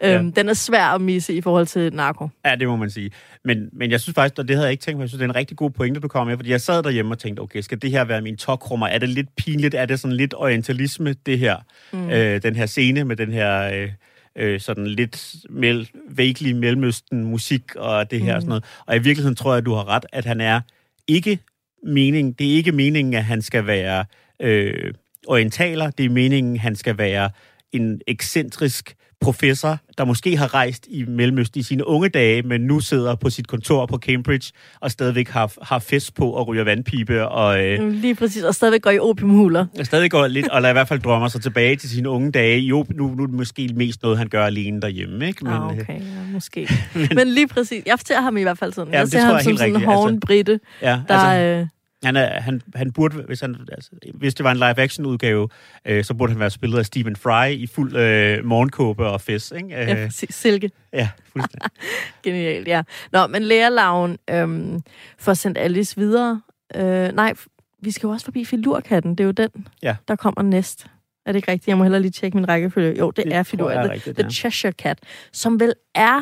[0.00, 2.28] Øhm, Den er svær at misse i forhold til narko.
[2.44, 3.10] ja, det må man sige.
[3.44, 5.24] Men, men jeg synes faktisk, og det havde jeg ikke tænkt på, jeg synes, det
[5.24, 7.60] er en rigtig god pointe, du kommer med, fordi jeg sad derhjemme og tænkte, okay,
[7.60, 8.86] skal det her være min tokrummer?
[8.86, 9.74] Er det lidt pinligt?
[9.74, 11.56] Er det sådan lidt orientalisme, det her?
[11.92, 12.10] Mm.
[12.10, 13.70] Øh, den her scene med den her...
[13.74, 13.90] Øh,
[14.36, 18.36] øh, sådan lidt mel, vaguely mellemøsten musik og det her mm.
[18.36, 18.64] og sådan noget.
[18.86, 20.60] Og i virkeligheden tror jeg, at du har ret, at han er
[21.06, 21.38] ikke
[21.86, 24.04] mening, det er ikke meningen, at han skal være
[24.40, 24.94] øh,
[25.26, 27.30] orientaler, det er meningen, at han skal være
[27.72, 32.80] en ekscentrisk professor, der måske har rejst i Mellemøsten i sine unge dage, men nu
[32.80, 37.28] sidder på sit kontor på Cambridge og stadigvæk har, har fest på og ryger vandpibe
[37.28, 39.66] og øh, Mm, Lige præcis, og stadigvæk går i opiumhuler.
[39.82, 42.58] stadig går lidt, og i hvert fald drømmer sig tilbage til sine unge dage.
[42.60, 45.44] Jo, nu, nu er det måske mest noget, han gør alene derhjemme, ikke?
[45.44, 46.68] Men, ah, øh, okay, ja, måske.
[47.16, 48.92] men lige præcis, jeg ser ham i hvert fald sådan.
[48.92, 49.90] Ja, jeg ser ham som sådan en rigtigt, altså.
[49.90, 51.14] hoven britte, ja, der...
[51.14, 51.66] altså, øh,
[52.04, 55.48] han, er, han, han burde, hvis, han, altså, hvis det var en live-action-udgave,
[55.84, 59.52] øh, så burde han være spillet af Stephen Fry i fuld øh, morgenkåbe og fest,
[59.56, 59.66] ikke?
[59.82, 60.70] Øh, ja, silke.
[60.92, 61.70] ja, fuldstændig.
[62.24, 62.82] Genialt, ja.
[63.12, 64.80] Nå, men lærerlaven øhm,
[65.18, 66.42] får sendt Alice videre.
[66.76, 67.34] Øh, nej,
[67.82, 69.10] vi skal jo også forbi filurkatten.
[69.14, 69.96] Det er jo den, Ja.
[70.08, 70.86] der kommer næst.
[71.26, 71.68] Er det ikke rigtigt?
[71.68, 72.98] Jeg må hellere lige tjekke min rækkefølge.
[72.98, 73.70] Jo, det, Det er tror jeg filur.
[73.92, 74.98] rigtigt, The, the Cheshire Cat,
[75.32, 76.20] som vel er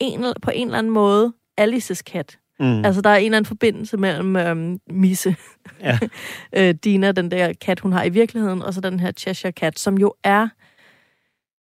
[0.00, 2.38] en, på en eller anden måde Alices kat.
[2.60, 2.84] Mm.
[2.84, 5.36] Altså, der er en eller anden forbindelse mellem øhm, Misse,
[5.80, 5.98] Ja.
[6.56, 9.78] øh, Dina, den der kat, hun har i virkeligheden, og så den her Cheshire Cat,
[9.78, 10.48] som jo er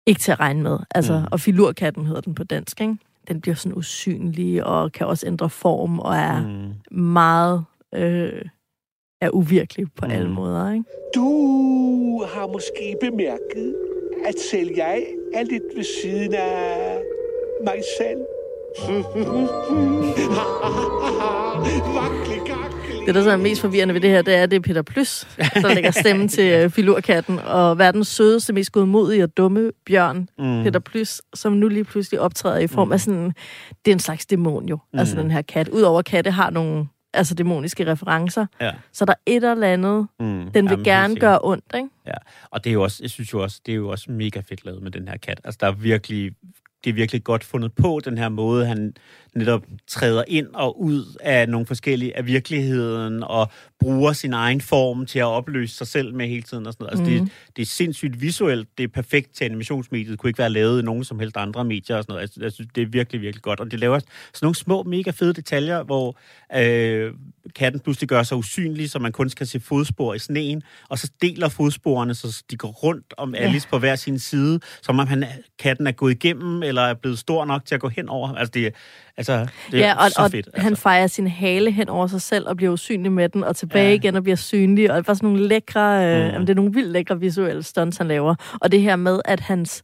[0.08, 0.78] ikke til at regne med.
[0.96, 1.26] Altså, Mm.
[1.32, 2.98] og filurkatten hedder den på dansk, ikke?
[3.28, 6.98] Den bliver sådan usynlig, og kan også ændre form, og er mm.
[6.98, 8.42] Meget øh,
[9.22, 10.12] er uvirkelig på mm.
[10.12, 10.86] alle måder, ikke?
[11.16, 13.76] Du har måske bemærket,
[14.26, 16.98] at selv jeg er lidt ved siden af
[17.64, 18.20] mig selv.
[23.06, 24.82] Det, der så er mest forvirrende ved det her, det er, at det er Peter
[24.82, 30.30] Plys, der lægger stemmen til øh, filurkatten, og verdens sødeste, mest godmodige og dumme bjørn,
[30.40, 30.64] Mm.
[30.64, 33.34] Peter Plys, som nu lige pludselig optræder i form af sådan,
[33.86, 35.00] det er en slags dæmon jo, mm.
[35.00, 35.68] altså den her kat.
[35.70, 38.72] Udover at katte har nogle altså dæmoniske referencer, Ja.
[38.94, 40.26] så er der et eller andet, Mm.
[40.26, 41.88] den vil Jamen, gerne gøre ondt, ikke?
[42.08, 42.14] Ja,
[42.52, 44.66] og det er jo også, jeg synes jo også, det er jo også mega fedt
[44.66, 45.42] lavet med den her kat.
[45.44, 46.32] Altså, der er virkelig,
[46.86, 48.94] det er virkelig godt fundet på, den her måde, han
[49.36, 55.06] netop træder ind og ud af nogle forskellige af virkeligheden, og bruger sin egen form
[55.06, 56.68] til at opløse sig selv med hele tiden.
[56.68, 57.00] Og sådan noget.
[57.10, 57.26] Altså, Mhm.
[57.26, 60.82] det, det er sindssygt visuelt, det er perfekt til animationsmediet, det kunne ikke være lavet
[60.82, 62.22] i nogen som helst andre medier og sådan noget.
[62.22, 63.60] Altså, jeg synes, det er virkelig, virkelig godt.
[63.60, 64.10] Og det laver sådan
[64.42, 66.18] nogle små, mega fede detaljer, hvor
[66.58, 67.14] øh,
[67.56, 71.12] katten pludselig gør sig usynlig, så man kun skal se fodspor i sneen, og så
[71.22, 75.26] deler fodsporene, så de går rundt om Alice på hver sin side, som om han,
[75.60, 78.28] katten er gået igennem, eller er blevet stor nok til at gå hen over.
[78.28, 78.36] ham.
[78.38, 78.74] Altså, det,
[79.18, 80.50] altså, det er ja, og, så og fedt.
[80.56, 80.82] han Altså.
[80.84, 83.96] fejrer sin hale hen over sig selv og bliver usynlig med den, og tilbage Ja.
[83.96, 84.92] igen og bliver synlig.
[84.92, 86.32] Og det bare sådan nogle lækre, øh, Mm.
[86.32, 88.36] jamen, det er nogle vildt lækre visuelle stunts, han laver.
[88.62, 89.84] Og det her med, at hans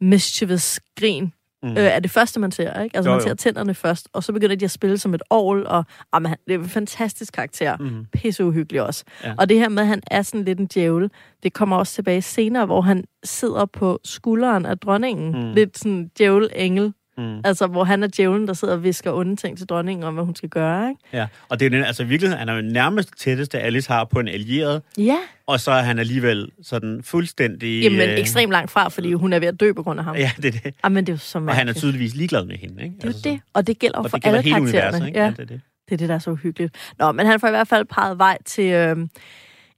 [0.00, 1.68] mischievous grin Mm.
[1.70, 2.82] øh, er det første, man ser.
[2.82, 2.96] Ikke?
[2.96, 3.28] Altså, Jo, man jo.
[3.28, 6.54] ser tænderne først, og så begynder de at spille som et ovl, og jamen, det
[6.54, 7.76] er en fantastisk karakter.
[7.76, 8.06] Mhm.
[8.12, 9.04] Pisse uhyggelig også.
[9.24, 9.34] Ja.
[9.38, 11.10] Og det her med, at han er sådan lidt en djævel,
[11.42, 15.32] det kommer også tilbage senere, hvor han sidder på skulderen af dronningen.
[15.32, 15.38] Mm.
[15.48, 15.54] Mm.
[15.54, 16.92] Lidt sådan djævel-engel.
[17.20, 17.40] Mm.
[17.44, 20.24] Altså, hvor han er djævlen, der sidder og visker onde ting til dronningen om, hvad
[20.24, 21.00] hun skal gøre, ikke?
[21.12, 23.92] Ja, og det er jo den, altså i virkeligheden, han er jo nærmest tætteste, Alice
[23.92, 25.16] har på en allieret, Ja.
[25.46, 27.82] og så er han alligevel sådan fuldstændig...
[27.82, 30.16] Jamen, øh, ekstremt langt fra, fordi hun er ved at dø på grund af ham.
[30.16, 30.74] Ja, det er det.
[30.84, 31.78] Jamen, det er jo så Og han er mærkeligt.
[31.78, 32.94] tydeligvis ligeglad med hende, ikke?
[32.96, 34.96] Det er Altså, det, og det gælder jo for det gælder alle karaktererne.
[34.96, 35.18] universet, ikke?
[35.18, 35.60] Ja, Ja, det er det.
[35.88, 36.74] det er det, der er så uhyggeligt.
[36.98, 38.96] Nå, men han får i hvert fald peget vej til øh,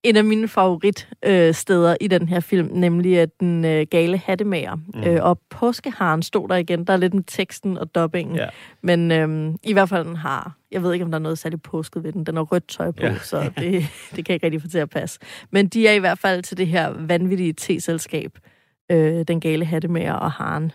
[0.02, 4.74] en af mine favoritsteder øh, i den her film, nemlig at den øh, gale hattemager.
[4.74, 5.04] Mm.
[5.04, 6.84] Øh, og påskeharen stod der igen.
[6.84, 8.36] Der er lidt med teksten og dubbingen.
[8.36, 8.46] Ja.
[8.82, 10.56] Men øh, i hvert fald den har...
[10.70, 12.24] Jeg ved ikke, om der er noget særligt påsket ved den.
[12.24, 13.18] Den har rødt tøj på, ja.
[13.18, 13.86] så det,
[14.16, 15.20] det kan ikke rigtig få til at passe.
[15.50, 18.38] Men de er i hvert fald til det her vanvittige te-selskab.
[18.90, 20.72] Øh, den gale hattemager og haren.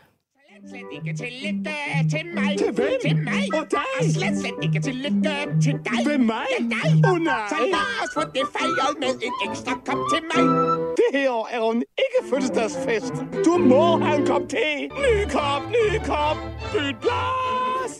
[0.65, 1.75] Slet ikke til lykke
[2.11, 2.57] til mig.
[2.57, 2.91] Til hvem?
[3.05, 3.43] Til mig.
[3.59, 3.89] Og dig?
[3.99, 5.99] Og slet, slet ikke til lykke til dig.
[6.05, 6.45] Hvem mig?
[6.59, 6.89] Ja, dig.
[7.11, 7.47] Åh, nej.
[7.49, 10.43] Så lad os få det fejret med en ekstra kop til mig.
[10.99, 13.13] Det her år er jo en ikke fødselsdagsfest.
[13.45, 14.67] Du må have en kop te.
[15.03, 16.37] Ny kop, ny kop.
[16.73, 17.93] Byt plads.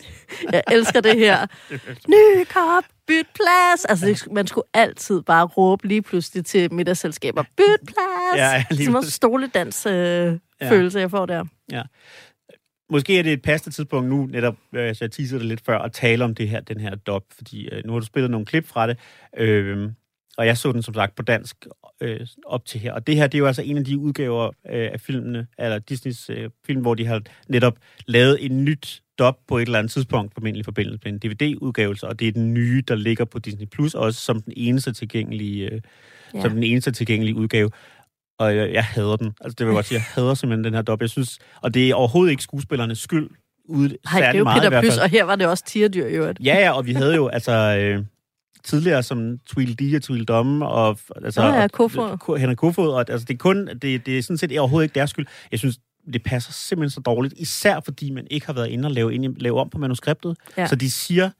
[0.52, 1.46] Jeg elsker det her.
[2.14, 3.84] Ny kop, byt plads.
[3.84, 7.42] Altså, det, man skulle altid bare råbe lige pludselig til middagsselskaber.
[7.56, 8.36] Byt plads.
[8.36, 10.70] Ja, ja, lige Som også stoledans øh, Ja.
[10.70, 11.44] følelse, jeg får der.
[12.90, 15.78] Måske er det et passende tidspunkt nu, netop, øh, så jeg teasede det lidt før,
[15.78, 18.46] at tale om det her, den her dub, fordi øh, nu har du spillet nogle
[18.46, 18.98] klip fra det,
[19.36, 19.90] øh,
[20.38, 21.66] og jeg så den som sagt på dansk
[22.00, 22.92] øh, op til her.
[22.92, 25.78] Og det her, det er jo altså en af de udgaver øh, af filmene, eller
[25.78, 29.92] Disneys øh, film, hvor de har netop lavet en nyt dub på et eller andet
[29.92, 33.38] tidspunkt, formentlig i forbindelse med en DVD-udgavelse, og det er den nye, der ligger på
[33.38, 35.80] Disney Plus, også som den eneste tilgængelige, øh.
[36.34, 36.40] Ja.
[36.40, 37.70] som den eneste tilgængelige udgave.
[38.38, 39.34] Og jeg, jeg hader den.
[39.40, 41.00] Altså, det vil jeg godt sige, jeg hader simpelthen den her dub.
[41.00, 43.30] Jeg synes, og det er overhovedet ikke skuespillernes skyld,
[43.64, 45.00] ude, Nej, det er jo meget Peter Plys, fald.
[45.02, 46.38] og her var det også tierdyr i øvrigt.
[46.44, 48.04] Ja, ja, og vi havde jo altså øh,
[48.64, 52.18] tidligere som Tweedledee og Tweedledum og altså ja, og- Kofod.
[52.18, 54.94] Ko- Henrik Kofod, og altså det er kun det, det er sådan set overhovedet ikke
[54.94, 55.26] deres skyld.
[55.50, 55.78] Jeg synes
[56.12, 59.36] det passer simpelthen så dårligt, især fordi man ikke har været inde og lave, ind,
[59.36, 60.36] lave om på manuskriptet.
[60.56, 60.66] Ja.
[60.66, 61.30] Så de siger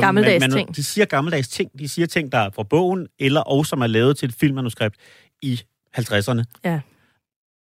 [0.00, 0.76] Gammeldags ting.
[0.76, 1.70] De siger gammeldags ting.
[1.78, 4.96] De siger ting, der er fra bogen, eller og som er lavet til et filmmanuskript
[5.42, 5.60] i
[5.98, 6.42] 50'erne.
[6.64, 6.80] Ja.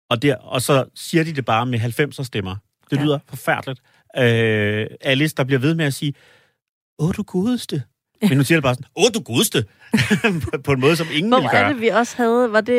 [0.10, 2.56] Og, der, og så siger de det bare med 90'er stemmer.
[2.90, 3.04] Det Ja.
[3.04, 3.82] lyder forfærdeligt.
[4.18, 6.14] Øh, Alice, der bliver ved med at sige,
[7.00, 7.84] åh, du godeste.
[8.22, 9.66] Men nu siger det bare sådan, åh, du godeste.
[10.66, 11.74] på, en måde, som ingen Hvor ville er gøre.
[11.74, 12.52] det, vi også havde?
[12.52, 12.74] Var det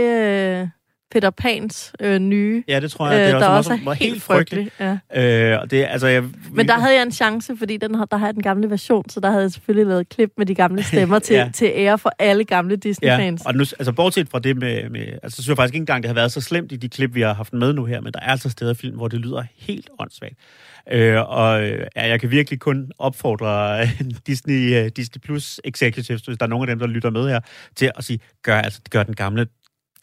[0.62, 0.68] øh,
[1.10, 2.64] Peter Pans øh, nye?
[2.68, 3.20] Ja, det tror jeg.
[3.20, 4.70] øh, det er der også, også var er helt frygtelig.
[4.80, 5.52] Ja.
[5.52, 8.16] Øh, og det, altså, jeg, Men der havde jeg en chance, fordi den, har- der
[8.16, 11.18] har den gamle version, så der havde jeg selvfølgelig lavet klip med de gamle stemmer
[11.18, 11.44] til, Ja.
[11.44, 11.50] ja.
[11.54, 13.42] til ære for alle gamle Ja, Disney-fans.
[13.46, 16.08] og nu, altså bortset fra det med, med altså synes jeg faktisk ikke engang, det
[16.08, 18.20] har været så slemt i de klip, vi har haft med nu her, men der
[18.20, 20.34] er altså steder i film, hvor det lyder helt åndssvagt.
[20.92, 23.88] Øh, og øh, ja, jeg kan virkelig kun opfordre øh,
[24.26, 27.40] Disney, uh, Disney Plus executives, hvis der er nogen af dem, der lytter med her,
[27.76, 29.46] til at sige, gør, altså, gør den gamle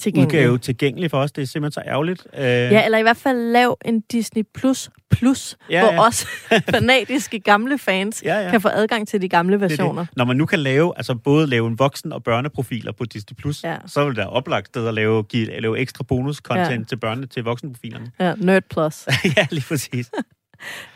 [0.03, 0.39] Tilgængelig.
[0.39, 1.31] udgave tilgængelig for os.
[1.31, 2.27] Det er simpelthen så ærgerligt.
[2.37, 6.01] Øh, Ja, eller i hvert fald lav en Disney Plus Plus, Ja, hvor ja.
[6.05, 6.27] også
[6.69, 8.49] fanatiske gamle fans Ja, ja.
[8.51, 10.01] kan få adgang til de gamle det er versioner.
[10.05, 10.17] det.
[10.17, 13.63] Når man nu kan lave, altså både lave en voksen- og børneprofiler på Disney+, Plus,
[13.63, 13.77] Ja.
[13.85, 16.83] så vil der oplagt sted at lave, give, lave ekstra bonus-content Ja.
[16.89, 18.11] til børne, til voksenprofilerne.
[18.19, 19.07] Ja, Nerd Plus.
[19.37, 20.11] ja, lige præcis.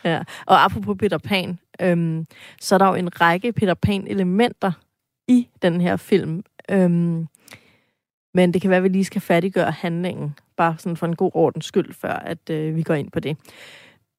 [0.04, 0.22] Ja.
[0.46, 2.26] Og apropos Peter Pan, øhm,
[2.60, 4.72] så er der jo en række Peter Pan-elementer
[5.28, 6.42] i den her film.
[6.70, 7.26] Øhm,
[8.34, 11.30] men det kan være, at vi lige skal færdiggøre handlingen, bare sådan for en god
[11.34, 13.36] ordens skyld, før at øh, vi går ind på det.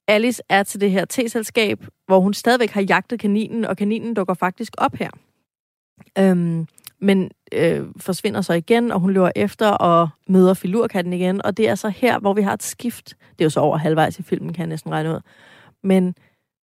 [0.07, 4.33] Alice er til det her T-selskab, hvor hun stadigvæk har jagtet kaninen, og kaninen dukker
[4.33, 5.09] faktisk op her.
[6.17, 6.67] Øhm,
[7.01, 11.45] men øh, forsvinder så igen, og hun løber efter og møder filurkatten igen.
[11.45, 13.09] Og det er så her, hvor vi har et skift.
[13.09, 15.19] Det er jo så over halvvejs i filmen, kan jeg næsten regne ud.
[15.83, 16.15] Men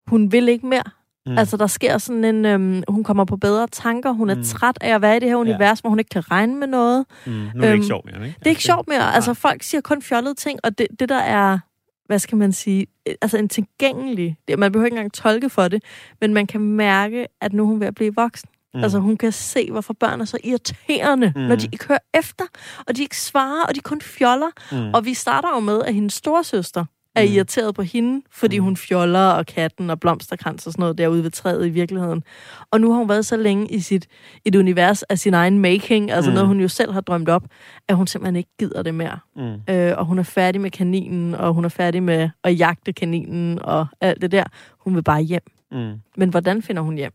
[0.08, 0.84] hun vil ikke mere.
[1.26, 1.38] Mm.
[1.38, 2.46] Altså, der sker sådan en...
[2.46, 4.12] Øhm, hun kommer på bedre tanker.
[4.12, 4.44] Hun er Mm.
[4.44, 7.06] træt af at være i det her univers, hvor hun ikke kan regne med noget.
[7.26, 8.40] Mm, nu er det ikke Øhm, sjovt mere, ikke?
[8.40, 9.14] Det er ikke sjovt mere.
[9.16, 11.60] Altså, folk siger kun fjollede ting, og det, det der er
[12.06, 15.68] hvad skal man sige, øh, altså en tilgængelig, det- man behøver ikke engang tolke for
[15.68, 15.84] det,
[16.22, 18.50] men man kan mærke, at nu er hun ved at blive voksen.
[18.74, 18.84] Mm.
[18.84, 21.42] Altså hun kan se, hvorfor børn er så irriterende, mm.
[21.42, 22.44] når de ikke hører efter,
[22.88, 24.50] og de ikke svarer, og de kun fjoller.
[24.72, 24.94] Mm.
[24.94, 27.34] Og vi starter jo med, at hendes storesøster er mm.
[27.34, 31.32] irriteret på hende, fordi hun fjoller og katten og blomsterkrans og sådan noget derude ved
[31.32, 32.24] træet i virkeligheden.
[32.72, 34.08] Og nu har hun været så længe i sit
[34.46, 36.34] et univers af sin egen making, altså mm.
[36.34, 37.44] noget, hun jo selv har drømt op,
[37.88, 39.20] at hun simpelthen ikke gider det mere.
[39.36, 39.74] Mm.
[39.74, 43.60] Øh, og hun er færdig med kaninen, og hun er færdig med at jagte kaninen
[43.62, 44.44] og alt det der.
[44.78, 45.44] Hun vil bare hjem.
[45.72, 45.94] Mm.
[46.18, 47.14] Men hvordan finder hun hjem?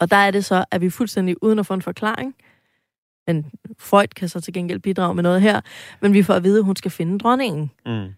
[0.00, 2.34] Og der er det så, at vi fuldstændig uden at få en forklaring,
[3.26, 3.46] men
[3.78, 5.60] Freud kan så til gengæld bidrage med noget her,
[6.00, 7.70] men vi får at vide, at hun skal finde dronningen.
[7.86, 8.08] Mm.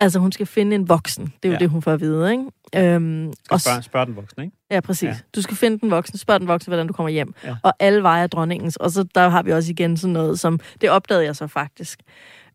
[0.00, 1.24] Altså, hun skal finde en voksen.
[1.24, 1.58] Det er jo Ja.
[1.58, 2.94] det, hun får at vide, ikke?
[2.94, 4.56] Øhm, Og spørg, spørg den voksne, ikke?
[4.70, 5.02] Ja, præcis.
[5.08, 5.16] Ja.
[5.34, 7.34] Du skal finde den voksne, spørg den voksne, hvordan du kommer hjem.
[7.44, 7.56] Ja.
[7.62, 8.76] Og alle veje er dronningens.
[8.76, 10.60] Og så der har vi også igen sådan noget, som...
[10.80, 12.00] Det opdagede jeg så faktisk.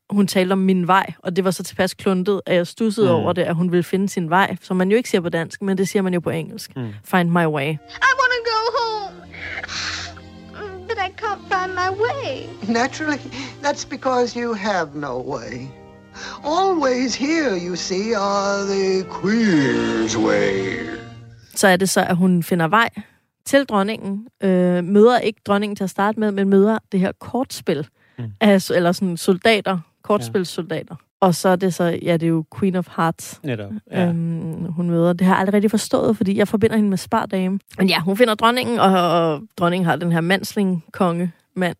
[0.09, 3.13] Hun talte om min vej, og det var så tilpas kluntet, at jeg stussede Mm.
[3.13, 5.61] over det, at hun ville finde sin vej, som man jo ikke siger på dansk,
[5.61, 6.75] men det siger man jo på engelsk.
[6.75, 6.93] Mm.
[7.05, 7.67] Find my way.
[7.73, 9.15] I want to go home.
[10.87, 12.49] But I can't find my way.
[12.73, 13.19] Naturally,
[13.63, 15.67] that's because you have no way.
[16.45, 20.79] Always here, you see, are the Queen's way.
[21.55, 22.89] Så er det så, at hun finder vej
[23.45, 27.87] til dronningen, øh, møder ikke dronningen til at starte med, men møder det her kortspil,
[28.19, 28.25] Mm.
[28.41, 30.95] af, eller sådan soldater, kortspilssoldater.
[31.21, 33.71] Og så er det så, ja, det er jo Queen of Hearts, Netop.
[33.91, 34.07] ja.
[34.07, 35.13] øhm, hun møder.
[35.13, 37.59] Det har jeg aldrig rigtig forstået, fordi jeg forbinder hende med spardame.
[37.77, 41.75] Men ja, hun finder dronningen, og, og dronningen har den her mansling-konge mand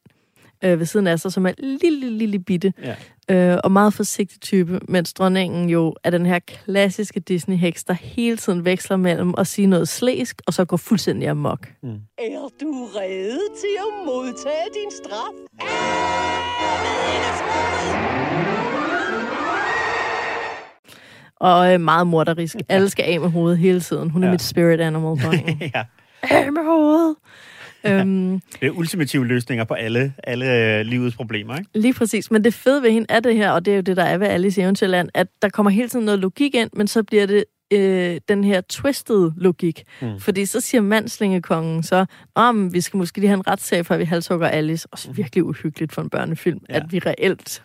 [0.63, 2.95] øh, ved siden af sig, som er lille, lille, lille bitte, Ja.
[3.29, 8.37] Øh, og meget forsigtig type, mens dronningen jo er den her klassiske Disney-heks, der hele
[8.37, 11.67] tiden veksler mellem at sige noget slæsk, og så går fuldstændig amok.
[12.17, 15.33] Er du rede til at modtage din straf?
[21.39, 22.55] Og øh, meget morderisk.
[22.69, 24.09] Alle skal af med hovedet hele tiden.
[24.09, 24.31] Hun er Ja.
[24.31, 25.61] mit spirit animal, dronningen.
[25.75, 25.83] ja.
[26.23, 27.15] af med hovedet!
[27.85, 31.69] Øhm, Det er ultimative løsninger på alle, alle øh, livets problemer, ikke?
[31.75, 32.31] Lige præcis.
[32.31, 34.17] Men det fede ved hende er det her, og det er jo det, der er
[34.17, 37.25] ved Alice i Eventyrland, at der kommer hele tiden noget logik ind, men så bliver
[37.25, 39.83] det øh, den her twisted logik.
[40.01, 40.07] Mm.
[40.07, 40.19] Mm.
[40.19, 44.03] Fordi så siger mandslingekongen så, om vi skal måske lige have en retssag, før vi
[44.03, 44.87] halshugger Alice.
[44.91, 46.75] Og så virkelig uhyggeligt for en børnefilm, Ja.
[46.75, 47.63] at vi reelt...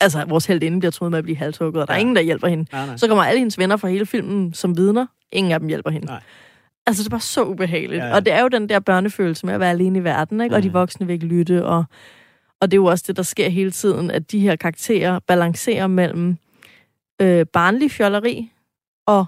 [0.00, 2.00] Altså, vores heldinde bliver troet med at blive halshugget, og der er Ja.
[2.00, 2.66] ingen, der hjælper hende.
[2.72, 2.96] Nej, nej.
[2.96, 5.06] Så kommer alle hendes venner fra hele filmen som vidner.
[5.32, 6.06] Ingen af dem hjælper hende.
[6.06, 6.20] Nej.
[6.86, 8.00] Altså, det er bare så ubehageligt.
[8.02, 8.14] Ja, Ja.
[8.14, 10.56] Og det er jo den der børnefølelse med at være alene i verden, ikke?
[10.56, 10.74] Og de Mm.
[10.74, 11.84] voksne vil ikke lytte, og,
[12.60, 15.86] og det er jo også det, der sker hele tiden, at de her karakterer balancerer
[15.86, 16.36] mellem
[17.22, 18.50] øh, barnlig fjolleri
[19.06, 19.24] og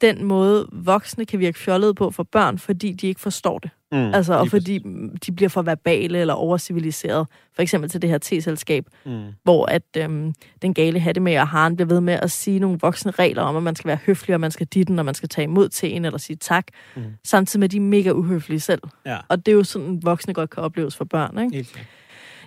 [0.00, 3.70] den måde, voksne kan virke fjollede på for børn, fordi de ikke forstår det.
[3.94, 4.78] Mm, Altså, og fordi
[5.26, 7.26] de bliver for verbale eller overciviliserede.
[7.54, 9.22] For eksempel til det her te-selskab, Mm.
[9.42, 13.10] hvor at øhm, den gale hattemager og Haren bliver ved med at sige nogle voksne
[13.10, 15.44] regler om, at man skal være høflig, og man skal ditten, og man skal tage
[15.44, 16.66] imod teen eller sige tak.
[16.96, 17.02] Mm.
[17.24, 18.82] Samtidig med, at de er mega uhøflige selv.
[19.06, 19.18] Ja.
[19.28, 21.56] Og det er jo sådan, voksne godt kan opleves for børn, ikke?
[21.56, 21.86] Helt.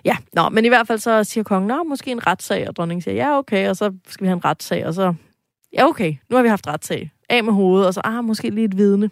[0.04, 3.02] Ja, nå, men i hvert fald så siger kongen, nå, måske en retssag, og dronningen
[3.02, 5.14] siger, ja, okay, og så skal vi have en retssag, og så,
[5.72, 7.10] ja, okay, nu har vi haft retssag.
[7.30, 9.10] Af med hovedet, og så, ah, måske lige et vidne.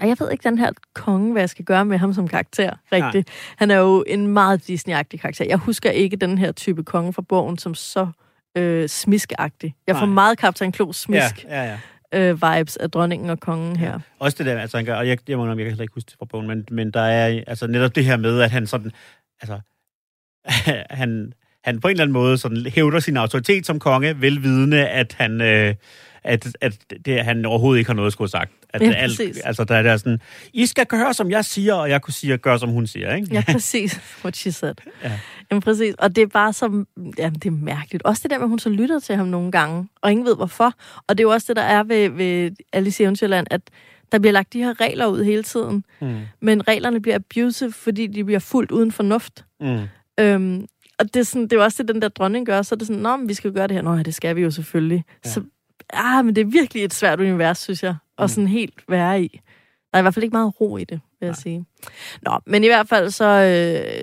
[0.00, 2.74] Og jeg ved ikke, den her konge, hvad jeg skal gøre med ham som karakter,
[2.92, 3.28] rigtigt.
[3.56, 5.44] Han er jo en meget Disney-agtig karakter.
[5.44, 8.08] Jeg husker ikke den her type konge fra bogen som så
[8.56, 9.74] øh, smiskagtig.
[9.86, 10.14] Jeg får Nej.
[10.14, 11.78] meget Kaptajn Klo smisk Ja, ja,
[12.12, 12.30] ja.
[12.30, 13.98] øh, vibes af dronningen og kongen her.
[14.18, 16.08] Også det der, altså han gør, og jeg, jeg må jeg kan heller ikke huske
[16.08, 18.92] det fra bogen, men, men der er altså netop det her med, at han sådan,
[19.40, 19.60] altså,
[21.00, 21.32] han,
[21.64, 25.40] han på en eller anden måde sådan hævder sin autoritet som konge, velvidende, at han,
[25.40, 25.74] øh,
[26.24, 28.52] at, at det, han overhovedet ikke har noget at skulle have sagt.
[28.72, 30.18] At Ja, alt, altså, der er der sådan,
[30.52, 33.28] I skal gøre, som jeg siger, og jeg kunne sige, gør, som hun siger, ikke?
[33.32, 34.00] Ja, præcis.
[34.24, 34.74] What she said.
[35.04, 35.12] Ja.
[35.50, 35.94] Jamen, præcis.
[35.98, 36.84] Og det er bare så...
[37.18, 38.02] Jamen, det er mærkeligt.
[38.04, 40.36] Også det der med, at hun så lytter til ham nogle gange, og ingen ved
[40.36, 40.72] hvorfor.
[41.06, 43.60] Og det er jo også det, der er ved, ved Alice i Eventyrland, at
[44.12, 45.84] der bliver lagt de her regler ud hele tiden.
[46.00, 46.20] Mm.
[46.40, 49.44] Men reglerne bliver abusive, fordi de bliver fuldt uden fornuft.
[49.60, 49.80] Mm.
[50.20, 50.66] Øhm,
[50.98, 52.62] og det er, sådan, det er jo også det, den der dronning gør.
[52.62, 53.82] Så er det sådan, Nå, men vi skal gøre det her.
[53.82, 55.04] Nå, ja, det skal vi jo selvfølgelig.
[55.24, 55.30] Ja.
[55.30, 55.42] Så,
[55.92, 57.94] ah, men det er virkelig et svært univers, synes jeg.
[58.18, 58.28] Og Mm.
[58.28, 59.40] sådan helt være i.
[59.92, 61.64] Der er i hvert fald ikke meget ro i det, vil jeg sige.
[62.22, 63.24] Nå, men i hvert fald så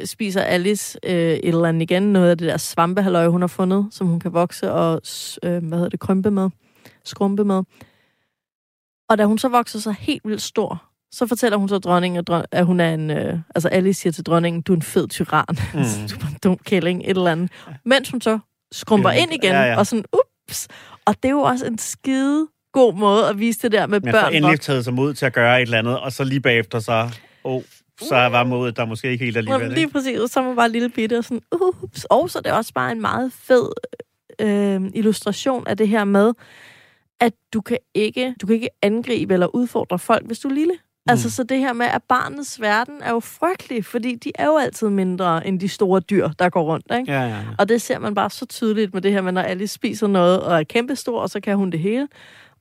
[0.01, 2.03] øh, spiser Alice øh, et eller andet igen.
[2.13, 5.01] Noget af det der svampehalløj, hun har fundet, som hun kan vokse og
[5.43, 6.49] øh, hvad hedder det, krympe med.
[7.05, 7.63] Skrumpe med.
[9.09, 12.65] Og da hun så vokser så helt vildt stor, så fortæller hun så dronningen, at,
[12.65, 13.09] hun er en...
[13.11, 15.45] Øh, altså Alice siger til dronningen, du er en fed tyran.
[15.73, 16.07] Mm.
[16.09, 17.51] du er en dum kælling, et eller andet.
[17.85, 18.39] Mens hun så
[18.71, 19.77] skrumper Ja, ind igen, ja, ja.
[19.77, 20.05] og sådan,
[20.49, 20.67] ups.
[21.05, 24.13] Og det er jo også en skide god måde at vise det der med Man
[24.13, 24.33] får børn.
[24.33, 27.09] endelig taget sig mod til at gøre et eller andet, og så lige bagefter så,
[27.43, 27.61] oh,
[28.01, 29.63] så var modet der måske ikke helt alligevel.
[29.63, 29.75] Ikke?
[29.75, 31.41] lige præcis, så var bare lille bitte og sådan,
[31.83, 32.03] ups.
[32.03, 33.69] Og så er det også bare en meget fed
[34.39, 36.33] øh, illustration af det her med,
[37.19, 40.73] at du kan ikke, du kan ikke angribe eller udfordre folk, hvis du er lille.
[41.07, 41.11] Mm.
[41.11, 44.57] Altså, så det her med, at barnets verden er jo frygtelig, fordi de er jo
[44.57, 47.11] altid mindre end de store dyr, der går rundt, ikke?
[47.11, 47.43] Ja, ja, ja.
[47.57, 50.41] Og det ser man bare så tydeligt med det her med, når Alice spiser noget
[50.41, 52.07] og er kæmpestor, og så kan hun det hele,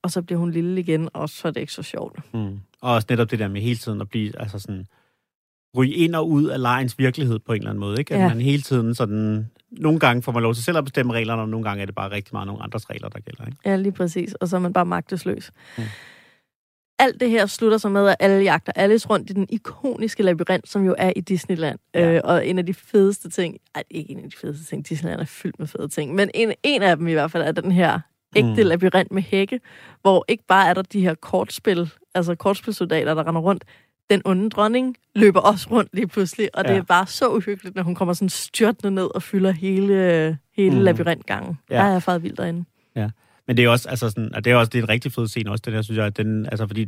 [0.02, 2.18] og så bliver hun lille igen, og så er det ikke så sjovt.
[2.34, 2.60] Mm.
[2.80, 4.86] Og også netop det der med hele tiden at blive, altså sådan,
[5.76, 8.14] ryge ind og ud af lejens virkelighed på en eller anden måde, ikke?
[8.14, 8.28] At Ja.
[8.28, 11.48] man hele tiden sådan, nogle gange får man lov til selv at bestemme reglerne, og
[11.48, 13.58] nogle gange er det bare rigtig meget nogle andres regler, der gælder, ikke?
[13.64, 14.34] Ja, lige præcis.
[14.34, 15.50] Og så er man bare magtesløs.
[15.78, 15.84] Mm.
[16.98, 20.68] Alt det her slutter så med, at alle jagter Alice rundt i den ikoniske labyrint,
[20.68, 21.78] som jo er i Disneyland.
[21.94, 22.14] Ja.
[22.14, 25.20] Øh, og en af de fedeste ting, ej, ikke en af de fedeste ting, Disneyland
[25.20, 27.72] er fyldt med fede ting, men en, en af dem i hvert fald er den
[27.72, 28.00] her
[28.36, 28.68] ægte Mm.
[28.68, 29.60] labyrint med hække,
[30.02, 33.64] hvor ikke bare er der de her kortspil, altså kortspilsoldater, der render rundt,
[34.10, 36.70] den onde dronning løber også rundt lige pludselig, og ja.
[36.72, 40.76] det er bare så uhyggeligt, når hun kommer sådan styrtende ned og fylder hele, hele
[40.76, 40.82] Mm.
[40.82, 41.58] labyrintgangen.
[41.70, 41.74] Ja.
[41.76, 42.64] Der er jeg faktisk vildt derinde.
[42.96, 43.10] Ja.
[43.46, 45.28] Men det er også, altså sådan, og det er også det er en rigtig fed
[45.28, 46.86] scene også, den der, synes jeg, at den, altså fordi,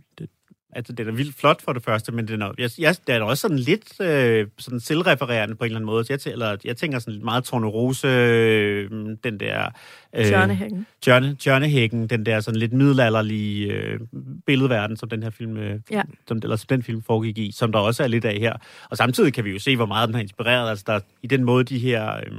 [0.73, 3.23] altså, den er vildt flot for det første, men den er, jeg, jeg, det er
[3.23, 6.05] også sådan lidt øh, sådan selvrefererende på en eller anden måde.
[6.05, 8.91] Så jeg, eller, jeg tænker sådan lidt meget Tornerose, øh,
[9.25, 9.71] den der...
[10.17, 10.87] Øh, Tjørnehækken.
[11.03, 14.01] Tjørne, Tjørnehækken, den der sådan lidt middelalderlige øh,
[14.47, 16.03] billedverden, som den her film, øh, Ja.
[16.29, 18.53] som, eller som den film foregik i, som der også er lidt af her.
[18.91, 20.71] Og samtidig kan vi jo se, hvor meget den har inspireret.
[20.71, 22.33] Altså der, i den måde, de her øh,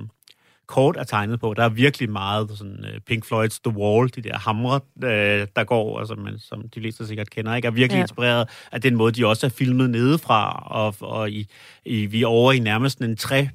[0.70, 4.22] kort er tegnet på, der er virkelig meget sådan øh, Pink Floyd's The Wall, de
[4.22, 7.66] der hamre, øh, der går, og som, man, som de fleste sikkert kender, ikke?
[7.68, 8.02] er virkelig Ja.
[8.04, 11.48] inspireret af den måde, de også er filmet nedefra, og, og i,
[11.86, 13.46] i, vi er over i nærmest en træ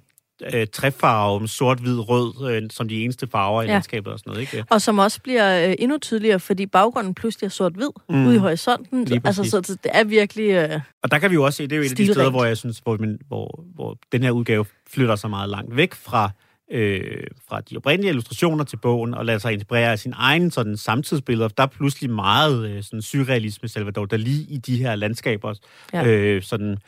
[0.54, 3.72] øh, træfarve, sort, hvid, rød, øh, som de eneste farver i Ja.
[3.72, 4.64] landskabet og sådan noget, ikke?
[4.70, 8.26] Og som også bliver øh, endnu tydeligere, fordi baggrunden pludselig er sort-hvid Mm.
[8.26, 9.08] ude i horisonten.
[9.24, 10.50] Altså, så det er virkelig...
[10.50, 12.30] Øh, Og der kan vi jo også se, det er jo et af de steder,
[12.30, 15.94] hvor jeg synes, hvor, man, hvor, hvor den her udgave flytter sig meget langt væk
[15.94, 16.30] fra,
[16.70, 20.76] øh, fra de oprindelige illustrationer til bogen, og lader sig inspirere af sin egen sådan,
[20.76, 21.48] samtidsbilleder.
[21.48, 25.54] Der er pludselig meget øh, sådan, surrealisme, Salvador Dali, i de her landskaber.
[25.92, 26.06] Ja.
[26.06, 26.78] Øh, sådan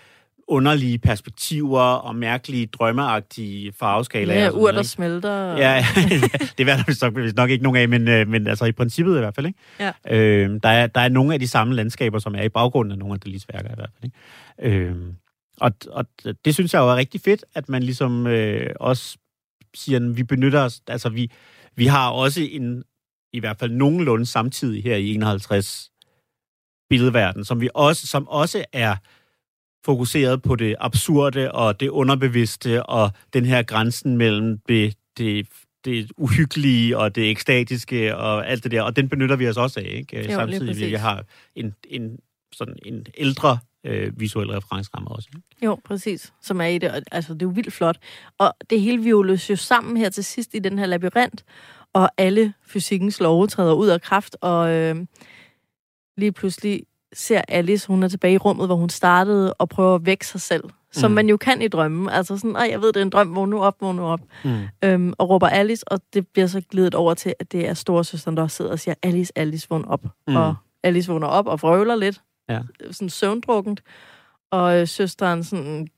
[0.48, 4.44] underlige perspektiver og mærkelige, drømmeagtige farveskalaer.
[4.44, 4.88] ja, ur, der ikke?
[4.88, 5.56] smelter.
[5.56, 5.84] Ja,
[6.58, 9.16] det er vist nok, vist nok ikke nogen af, men, øh, men altså i princippet
[9.16, 9.46] i hvert fald.
[9.46, 9.58] Ikke?
[9.80, 9.92] Ja.
[10.10, 12.98] Øh, der, er, der er nogle af de samme landskaber, som er i baggrunden af
[12.98, 14.10] nogle af Dalis værker i hvert fald.
[14.62, 14.78] Ikke?
[14.78, 14.96] Øh,
[15.60, 16.04] og, og
[16.44, 19.16] det synes jeg jo er rigtig fedt, at man ligesom øh, også
[19.76, 21.30] siger, vi benytter os, altså vi,
[21.74, 22.84] vi har også en,
[23.32, 25.90] i hvert fald nogenlunde samtidig her i 51
[26.88, 28.96] billedverden, som vi også, som også er
[29.84, 35.48] fokuseret på det absurde og det underbevidste og den her grænsen mellem det, det,
[35.84, 39.80] det uhyggelige og det ekstatiske og alt det der, og den benytter vi os også
[39.80, 40.22] af, ikke?
[40.22, 41.24] lige Samtidig vi har
[41.54, 42.18] en, en,
[42.52, 45.28] sådan en ældre øh, visuel referenceramme også.
[45.36, 45.66] Ikke?
[45.66, 46.32] Jo, præcis.
[46.42, 46.90] Som er i det.
[46.90, 47.96] Og, Altså, det er jo vildt flot.
[48.38, 51.44] Og det hele violes jo sammen her til sidst i den her labyrint,
[51.92, 54.96] og alle fysikkens love træder ud af kraft, og øh,
[56.16, 56.82] lige pludselig
[57.12, 60.40] ser Alice, hun er tilbage i rummet, hvor hun startede, og prøver at vække sig
[60.40, 60.64] selv.
[60.92, 61.14] Som Mm.
[61.14, 62.08] man jo kan i drømmen.
[62.08, 64.20] Altså sådan, jeg ved, det er en drøm, vågn nu op, vågn nu op.
[64.44, 64.60] Mm.
[64.84, 68.36] Øhm, og råber Alice, og det bliver så glidet over til, at det er storesøsteren,
[68.36, 70.04] der sidder og siger, Alice, Alice, vågn op.
[70.28, 70.36] Mm.
[70.36, 72.22] Og Alice vågner op og vrøvler lidt.
[72.48, 72.60] Ja.
[72.90, 73.82] Sådan søvndrukkent.
[74.50, 75.88] Og øh, søsteren sådan,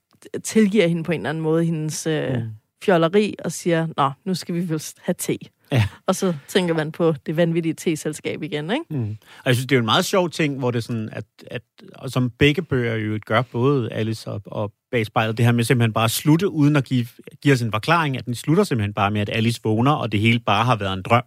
[0.45, 2.43] tilgiver hende på en eller anden måde hendes øh, Mm.
[2.85, 5.39] fjolleri og siger, nå, nu skal vi vel have te.
[5.73, 5.89] Ja.
[6.07, 8.85] Og så tænker man på det vanvittige te-selskab igen, ikke?
[8.91, 9.11] Mm.
[9.39, 11.63] Og jeg synes, det er jo en meget sjov ting, hvor det sådan, at, at
[11.95, 15.65] og som begge bøger jo gør, både Alice og, og Bag spejlet, det her med
[15.65, 17.07] simpelthen bare at slutte, uden at give,
[17.43, 20.21] give os en forklaring, at den slutter simpelthen bare med, at Alice vågner, og det
[20.21, 21.23] hele bare har været en drøm.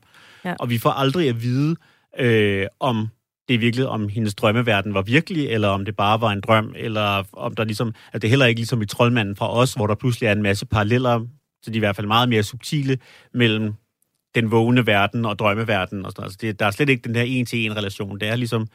[0.45, 0.55] Ja.
[0.59, 1.75] Og vi får aldrig at vide,
[2.19, 3.07] øh, om
[3.49, 7.23] det virkelig, om hendes drømmeverden var virkelig, eller om det bare var en drøm, eller
[7.33, 10.27] om der ligesom, at det heller ikke ligesom i Troldmanden fra os, hvor der pludselig
[10.27, 11.25] er en masse paralleller,
[11.63, 12.97] så de er i hvert fald meget mere subtile,
[13.33, 13.73] mellem
[14.35, 16.05] den vågne verden og drømmeverden.
[16.05, 16.23] Og sådan.
[16.23, 18.19] Altså det, der er slet ikke den der en-til-en relation.
[18.19, 18.67] Det er ligesom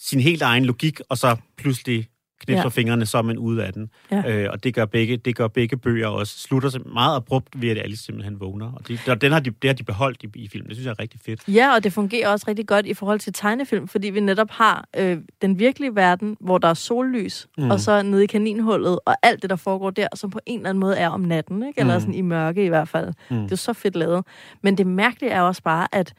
[0.00, 2.08] sin helt egen logik, og så pludselig
[2.44, 2.68] knipser Ja.
[2.68, 3.90] fingrene, så er man ude af den.
[4.10, 4.22] Ja.
[4.44, 6.38] Øh, og det gør, begge, det gør begge bøger også.
[6.38, 8.72] Slutter sig meget abrupt ved, at Alice simpelthen vågner.
[8.72, 10.68] Og det, og den har de, det har de beholdt i, i filmen.
[10.68, 11.48] Det synes jeg er rigtig fedt.
[11.48, 14.88] Ja, og det fungerer også rigtig godt i forhold til tegnefilm, fordi vi netop har
[14.96, 17.46] øh, den virkelige verden, hvor der er sollys.
[17.58, 17.70] Mm.
[17.70, 20.68] og så nede i kaninhullet, og alt det, der foregår der, som på en eller
[20.70, 21.80] anden måde er om natten, ikke?
[21.80, 22.00] eller Mm.
[22.00, 23.12] sådan i mørke i hvert fald.
[23.30, 23.42] Mm.
[23.42, 24.24] Det er så fedt lavet.
[24.62, 26.14] Men det mærkelige er også bare, at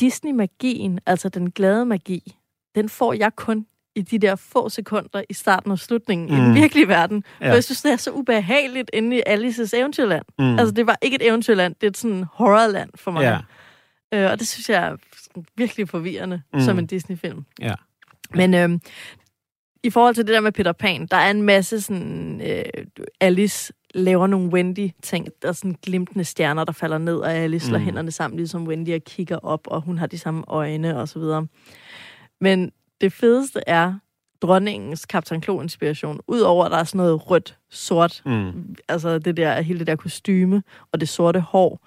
[0.00, 2.36] Disney-magien, altså den glade magi,
[2.74, 3.66] den får jeg kun
[4.00, 6.34] i de der få sekunder i starten og slutningen mm.
[6.34, 6.54] i den Mm.
[6.54, 7.24] virkelige verden.
[7.40, 7.48] Ja.
[7.48, 10.24] For jeg synes, det er så ubehageligt inde i Alices eventyrland.
[10.38, 10.58] Mm.
[10.58, 13.22] Altså, det var ikke et eventyrland, det er sådan horrorland for mig.
[13.22, 13.38] ja.
[14.14, 14.96] Øh, og det synes jeg er
[15.56, 16.60] virkelig forvirrende mm.
[16.60, 17.44] Som en Disney-film.
[17.60, 17.74] Ja.
[18.34, 18.80] Men øhm,
[19.82, 22.62] i forhold til det der med Peter Pan, der er en masse sådan, øh,
[23.20, 25.28] Alice laver nogle Wendy-ting.
[25.42, 27.84] Der er sådan glimtende stjerner, der falder ned, og Alice slår Mm.
[27.84, 31.18] hænderne sammen, ligesom Wendy, og kigger op, og hun har de samme øjne, og så
[31.18, 31.46] videre.
[32.40, 33.94] Men det fedeste er
[34.42, 36.20] dronningens Kaptajn Klo-inspiration.
[36.28, 38.76] Udover at der er sådan noget rødt, sort, Mm.
[38.88, 41.86] altså det der, hele det der kostyme, og det sorte hår,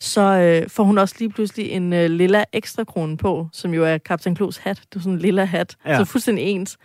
[0.00, 3.84] så øh, får hun også lige pludselig en øh, lilla ekstra krone på, som jo
[3.84, 4.76] er Kaptajn Klos hat.
[4.92, 5.98] Det er sådan en lilla hat, Ja.
[5.98, 6.78] så fuldstændig ens.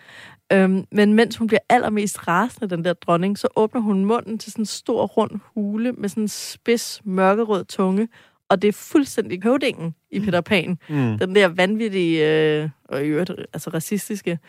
[0.54, 4.52] Øhm, men mens hun bliver allermest rasende, den der dronning, så åbner hun munden til
[4.52, 8.08] sådan en stor, rund hule med sådan en spids, mørkerød tunge,
[8.50, 10.78] og det er fuldstændig høvdingen i Peter Pan.
[10.90, 11.18] Mm.
[11.18, 12.28] Den der vanvittige,
[12.62, 14.40] øh, og i øvrigt, altså racistiske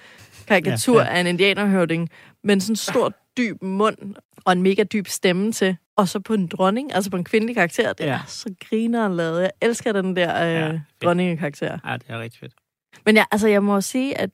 [0.47, 1.13] karikatur Ja, ja, ja.
[1.13, 1.17] ja.
[1.17, 2.11] af en indianerhøvding,
[2.45, 3.97] med en sådan stor, dyb mund
[4.45, 5.77] og en mega dyb stemme til.
[5.97, 7.93] Og så på en dronning, altså på en kvindelig karakter.
[7.93, 8.11] Det Ja.
[8.11, 8.15] ja.
[8.15, 9.43] er så griner lavet.
[9.43, 11.79] Jeg elsker den der øh, Ja, ja, dronningekarakter.
[11.87, 12.53] Ja, det er rigtig fedt.
[13.07, 14.31] Men jeg, altså, jeg må sige, at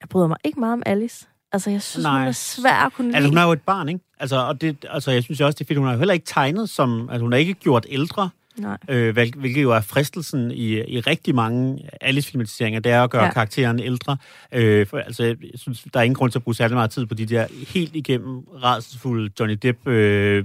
[0.00, 1.26] jeg bryder mig ikke meget om Alice.
[1.52, 2.18] Altså, jeg synes, Nej.
[2.18, 3.40] Hun er svær at kunne Altså, hun lide.
[3.42, 4.00] er jo et barn, ikke?
[4.18, 6.26] Altså, og det, altså, jeg synes også, det er fedt, hun har jo heller ikke
[6.26, 7.08] tegnet som...
[7.10, 8.78] Altså, hun er ikke gjort ældre, Nej.
[8.88, 13.24] øh, hvil- hvilket jo er fristelsen i, i rigtig mange Alice-filmatiseringer, det er at gøre
[13.24, 13.32] ja.
[13.32, 14.16] Karakteren ældre.
[14.52, 17.06] Øh, for, altså, jeg synes, der er ingen grund til at bruge særlig meget tid
[17.06, 19.88] på de der helt igennem rædselsfulde Johnny Depp...
[19.88, 20.44] Øh,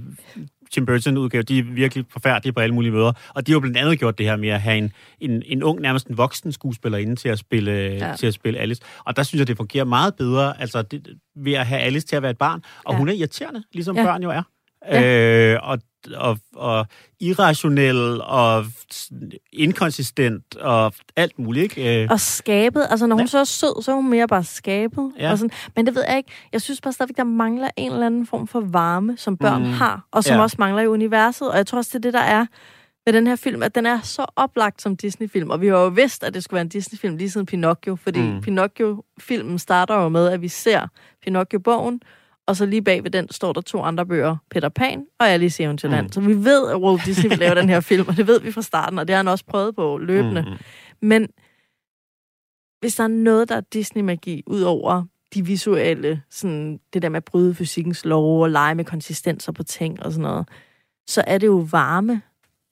[0.74, 3.12] Tim Burton-udgave, de er virkelig forfærdelige på alle mulige måder.
[3.36, 5.64] Og de har jo blandt andet gjort det her med at have en, en, en
[5.64, 8.16] ung, nærmest en voksen skuespiller inde til at spille, ja.
[8.16, 8.82] Til at spille Alice.
[9.06, 12.16] Og der synes jeg, det fungerer meget bedre altså det, ved at have Alice til
[12.16, 12.64] at være et barn.
[12.86, 12.98] Og ja.
[12.98, 13.96] Hun er irriterende, ligesom.
[13.96, 14.04] Ja.
[14.04, 14.44] børn jo er.
[14.88, 15.54] Ja.
[15.54, 15.80] Øh, og,
[16.16, 16.86] og, og
[17.20, 18.66] irrationel og
[19.54, 22.04] inkonsistent og alt muligt, ikke?
[22.04, 23.28] Øh, Og skabet, altså når hun Ja.
[23.28, 25.12] så er sød, så er hun mere bare skabet.
[25.20, 25.32] Ja.
[25.32, 25.52] Og sådan.
[25.76, 26.32] Men det ved jeg ikke.
[26.54, 29.72] Jeg synes bare stadigvæk, der mangler en eller anden form for varme, som børn Mm.
[29.72, 30.42] har, og som Ja.
[30.42, 31.52] også mangler i universet.
[31.52, 32.46] Og jeg tror også, det er det, der er
[33.06, 35.50] ved den her film, at den er så oplagt som Disney-film.
[35.50, 38.22] Og vi har jo vidst, at det skulle være en Disney-film lige siden Pinocchio, fordi
[38.22, 38.42] mm.
[38.42, 40.88] Pinocchio-filmen starter jo med, at vi ser
[41.24, 42.02] Pinocchio-bogen,
[42.52, 45.64] og så lige bag ved den står der to andre bøger, Peter Pan og Alice
[45.64, 46.02] i Eventyrland.
[46.02, 46.06] Mm.
[46.06, 46.12] Mm.
[46.12, 48.52] Så vi ved, at Walt Disney vil lave den her film, og det ved vi
[48.52, 50.42] fra starten, og det har han også prøvet på løbende.
[50.42, 50.58] mm,
[51.08, 51.28] Men
[52.80, 57.18] hvis der er noget, der er Disney-magi, ud over de visuelle, sådan det der med
[57.18, 60.48] at bryde fysikkens lov og lege med konsistenser på ting og sådan noget,
[61.10, 62.22] så er det jo varme.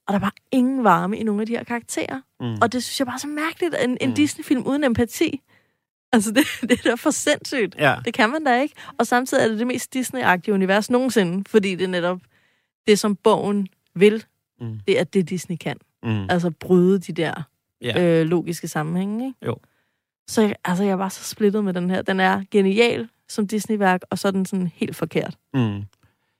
[0.06, 2.20] Og der er bare ingen varme i nogle af de her karakterer.
[2.40, 2.56] mm.
[2.62, 4.14] Og det synes jeg bare er så mærkeligt, en, en Mm.
[4.14, 5.40] Disney-film uden empati.
[6.14, 7.74] Altså, det, det er da for sindssygt.
[7.78, 7.96] Ja.
[8.04, 8.74] Det kan man da ikke.
[8.98, 12.20] Og samtidig er det det mest Disney-agtige univers nogensinde, fordi det er netop
[12.86, 14.24] det, som bogen vil.
[14.60, 14.80] Mm.
[14.86, 15.76] Det er det, Disney kan.
[16.02, 16.26] Mm.
[16.30, 17.42] Altså bryde de der
[17.82, 18.20] Ja.
[18.20, 19.46] øh, logiske sammenhænge, ikke?
[19.46, 19.56] Jo.
[20.28, 22.02] Så jeg- altså, jeg var så splittet med den her.
[22.02, 25.34] Den er genial som Disney-værk, og så er den sådan helt forkert.
[25.54, 25.82] Mm.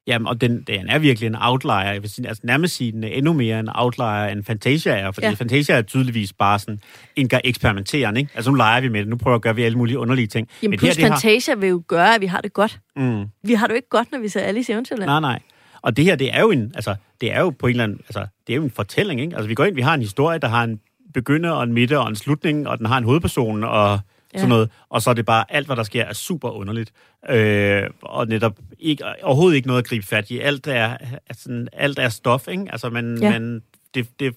[0.07, 1.75] Jamen, og den, den er virkelig en outlier.
[1.93, 5.11] Jeg vil sige, altså nærmest sige, den er endnu mere en outlier end Fantasia er,
[5.13, 5.33] fordi ja.
[5.33, 6.81] Fantasia er tydeligvis bare sådan
[7.17, 8.33] en gør eksperimenterende, ikke?
[8.35, 10.27] Altså nu leger vi med det, nu prøver vi at gøre vi alle mulige underlige
[10.27, 10.49] ting.
[10.63, 12.79] Jamen, Men plus det her, Fantasia vil jo gøre, at vi har det godt.
[12.97, 15.07] det har, mm, Vi har det jo ikke godt, når vi ser Alice i Eventyrland.
[15.07, 15.39] nej, nej.
[15.83, 18.01] Og det her, det er jo en, altså, det er jo på en eller anden,
[18.07, 19.37] altså, det er jo en fortælling, ikke?
[19.37, 20.81] Altså, vi går ind, vi har en historie, der har en
[21.15, 24.01] begynder og en midte og en slutning, og den har en hovedperson og
[24.35, 24.49] sådan Ja.
[24.49, 24.70] noget.
[24.89, 26.93] Og så er det bare, alt hvad der sker, er super underligt.
[27.31, 30.39] Øh, og netop ikke, overhovedet ikke noget at gribe fat i.
[30.39, 32.66] Alt er, er sådan, alt er stof, ikke?
[32.72, 33.31] Altså, man, ja.
[33.31, 33.62] Man,
[33.95, 34.35] det, det,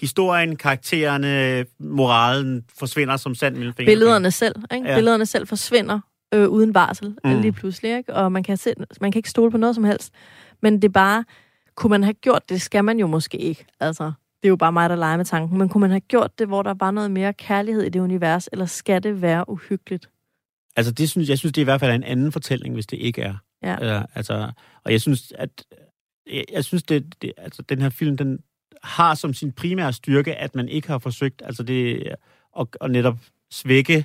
[0.00, 3.72] historien, karaktererne, moralen forsvinder som sand.
[3.74, 4.88] Billederne selv, ikke?
[4.88, 4.94] Ja.
[4.94, 6.00] Billederne selv forsvinder
[6.34, 7.40] øh, uden varsel Mm.
[7.40, 8.14] lige pludselig, ikke?
[8.14, 10.12] Og man kan, se, man kan ikke stole på noget som helst.
[10.62, 11.24] Men det er bare,
[11.74, 13.64] kunne man have gjort det, det skal man jo måske ikke.
[13.80, 14.12] Altså,
[14.42, 15.58] det er jo bare mig, der leger med tanken.
[15.58, 18.48] Men kunne man have gjort det, hvor der var noget mere kærlighed i det univers,
[18.52, 20.10] eller skal det være uhyggeligt?
[20.76, 22.96] Altså, det synes, jeg synes, det er i hvert fald en anden fortælling, hvis det
[22.96, 23.34] ikke er.
[23.62, 23.96] Ja.
[23.98, 24.52] Øh, altså,
[24.84, 25.64] og jeg synes, at
[26.32, 28.38] jeg, jeg synes, det, det, altså, den her film, den
[28.82, 32.14] har som sin primære styrke, at man ikke har forsøgt altså det,
[32.58, 33.18] at, at netop
[33.50, 34.04] svække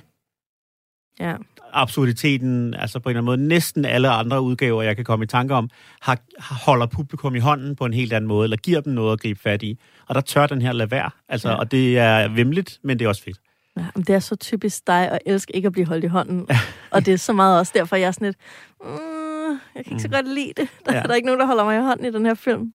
[1.20, 1.34] Ja.
[1.72, 3.48] absurditeten, altså på en eller anden måde.
[3.48, 7.76] Næsten alle andre udgaver, jeg kan komme i tanke om, har, holder publikum i hånden
[7.76, 9.78] på en helt anden måde, eller giver dem noget at gribe fat i.
[10.08, 11.10] Og der tør den her lade være.
[11.28, 11.54] Altså, ja.
[11.54, 13.38] Og det er vemmeligt, men det er også fedt.
[13.76, 16.48] Ja, men det er så typisk dig at elske ikke at blive holdt i hånden.
[16.94, 18.36] og det er så meget også derfor, jeg er sådan lidt,
[18.80, 20.68] mm, jeg kan ikke så godt lide det.
[20.86, 21.02] Der, ja.
[21.02, 22.72] der er ikke nogen, der holder mig i hånden i den her film.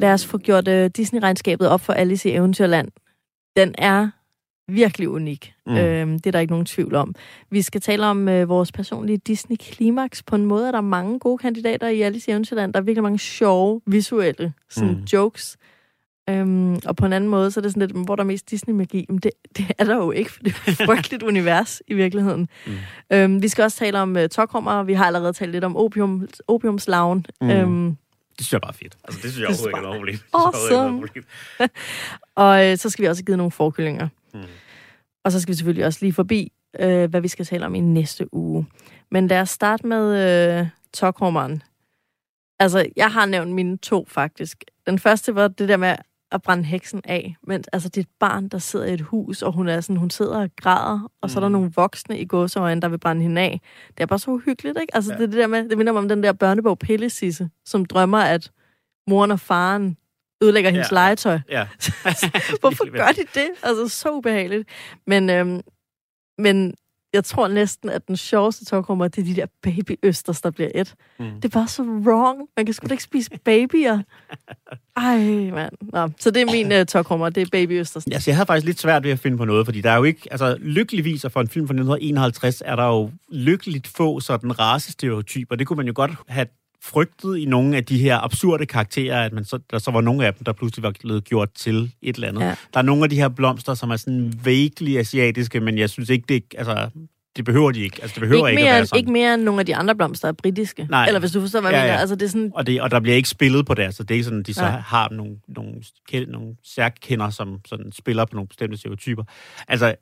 [0.00, 2.88] Lad os få gjort uh, Disney-regnskabet op for Alice i Eventyrland.
[3.56, 4.10] Den er
[4.68, 5.54] virkelig unik.
[5.66, 5.76] Mm.
[5.76, 7.14] Øhm, det er der ikke nogen tvivl om.
[7.50, 10.22] Vi skal tale om øh, vores personlige Disney-klimaks.
[10.22, 12.72] På en måde er der mange gode kandidater i Alice i Eventyrland.
[12.72, 15.04] Der er virkelig mange sjove, visuelle sådan Mm.
[15.12, 15.56] jokes.
[16.30, 18.50] Øhm, og på en anden måde, så er det sådan lidt, hvor der er mest
[18.50, 19.06] Disney-magi.
[19.08, 22.48] Men det, det er der jo ikke, for det er et frygteligt univers i virkeligheden.
[22.66, 22.72] Mm.
[23.12, 24.82] Øhm, vi skal også tale om uh, Tokhrummer.
[24.82, 27.26] Vi har allerede talt lidt om opium, opiumslaven.
[27.40, 27.50] Mm.
[27.50, 27.96] Øhm,
[28.38, 28.96] Det synes jeg bare er fedt.
[29.04, 31.24] Altså, det synes jeg Det overhovedet ikke er noget problem.
[31.64, 31.70] Awesome.
[32.44, 34.08] og øh, så skal vi også givet nogle forkyllinger.
[34.36, 34.50] Mm.
[35.24, 37.80] Og så skal vi selvfølgelig også lige forbi øh, hvad vi skal tale om i
[37.80, 38.66] næste uge.
[39.10, 40.16] Men lad os starte med
[40.60, 41.62] øh, Tokrummeren.
[42.58, 44.64] Altså, jeg har nævnt mine to, faktisk.
[44.86, 45.96] Den første var det der med
[46.32, 47.36] at brænde heksen af.
[47.42, 49.96] Men altså, det er et barn, der sidder i et hus, og hun, er sådan,
[49.96, 53.22] hun sidder og græder, og så er der nogle voksne i gåseøjne, der vil brænde
[53.22, 53.60] hende af.
[53.88, 54.94] Det er bare så uhyggeligt, ikke?
[54.94, 55.18] Altså, ja.
[55.18, 58.18] det, er det der med, det minder mig om den der børnebog Pillesisse, som drømmer,
[58.18, 58.50] at
[59.06, 59.96] moren og faren
[60.42, 60.94] ødelægger hendes Ja.
[60.94, 61.38] legetøj.
[61.50, 61.66] Ja.
[62.60, 63.48] Hvorfor gør de det?
[63.62, 64.68] Altså, så ubehageligt.
[65.06, 65.60] Men, øhm,
[66.38, 66.74] men
[67.12, 70.94] jeg tror næsten, at den sjoveste talkrummer, det er de der babyøsters, der bliver et.
[71.18, 71.24] Mm.
[71.40, 72.40] Det er bare så wrong.
[72.56, 74.02] Man kan sgu da ikke spise babyer.
[74.96, 75.18] Ej,
[75.50, 75.72] mand.
[75.92, 78.06] Nå, så det er min uh, talkrummer, det er babyøsters.
[78.06, 80.04] Altså, jeg havde faktisk lidt svært ved at finde på noget, fordi der er jo
[80.04, 84.58] ikke, altså lykkeligvis, og for en film fra 1951, er der jo lykkeligt få sådan
[84.60, 85.56] racestereotyper.
[85.56, 86.46] Det kunne man jo godt have
[86.86, 90.26] frygtet i nogle af de her absurde karakterer, at man så, der så var nogle
[90.26, 92.40] af dem, der pludselig var blevet gjort til et eller andet.
[92.40, 92.46] Ja.
[92.46, 92.54] Ja.
[92.74, 96.10] Der er nogle af de her blomster, som er sådan vaguely asiatiske, men jeg synes
[96.10, 96.88] ikke, det, altså,
[97.36, 97.98] det behøver de ikke.
[98.02, 98.98] Altså, det behøver Ikke ikke, at mere, være sådan.
[98.98, 100.86] ikke mere end nogle af de andre blomster er britiske.
[100.90, 101.06] Nej.
[101.06, 101.94] Eller hvis du forstår, hvad jeg Ja, mener.
[101.94, 102.00] ja.
[102.00, 104.10] Altså, det er sådan, Og, det, og der bliver ikke spillet på det, så det
[104.10, 104.80] er ikke sådan, de så Nej.
[104.80, 105.74] har nogle, nogle,
[106.14, 109.24] kend- nogle særkender, som sådan spiller på nogle bestemte stereotyper.
[109.68, 109.94] Altså,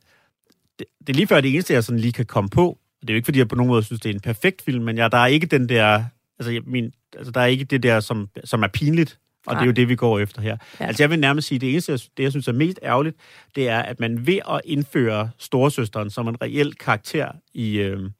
[0.78, 2.78] det, det er lige før det eneste, jeg sådan lige kan komme på.
[3.00, 4.84] Det er jo ikke, fordi jeg på nogen måde synes, det er en perfekt film,
[4.84, 6.04] men jeg, der er ikke den der...
[6.38, 9.60] Altså, jeg, min, altså, der er ikke det der, som, som er pinligt, og Nej.
[9.60, 10.56] det er jo det, vi går efter her.
[10.80, 10.86] Ja.
[10.86, 13.16] Altså, jeg vil nærmest sige, det eneste, jeg, det jeg synes er mest ærgerligt,
[13.54, 18.10] det er, at man ved at indføre storesøsteren som en reel karakter i, øh,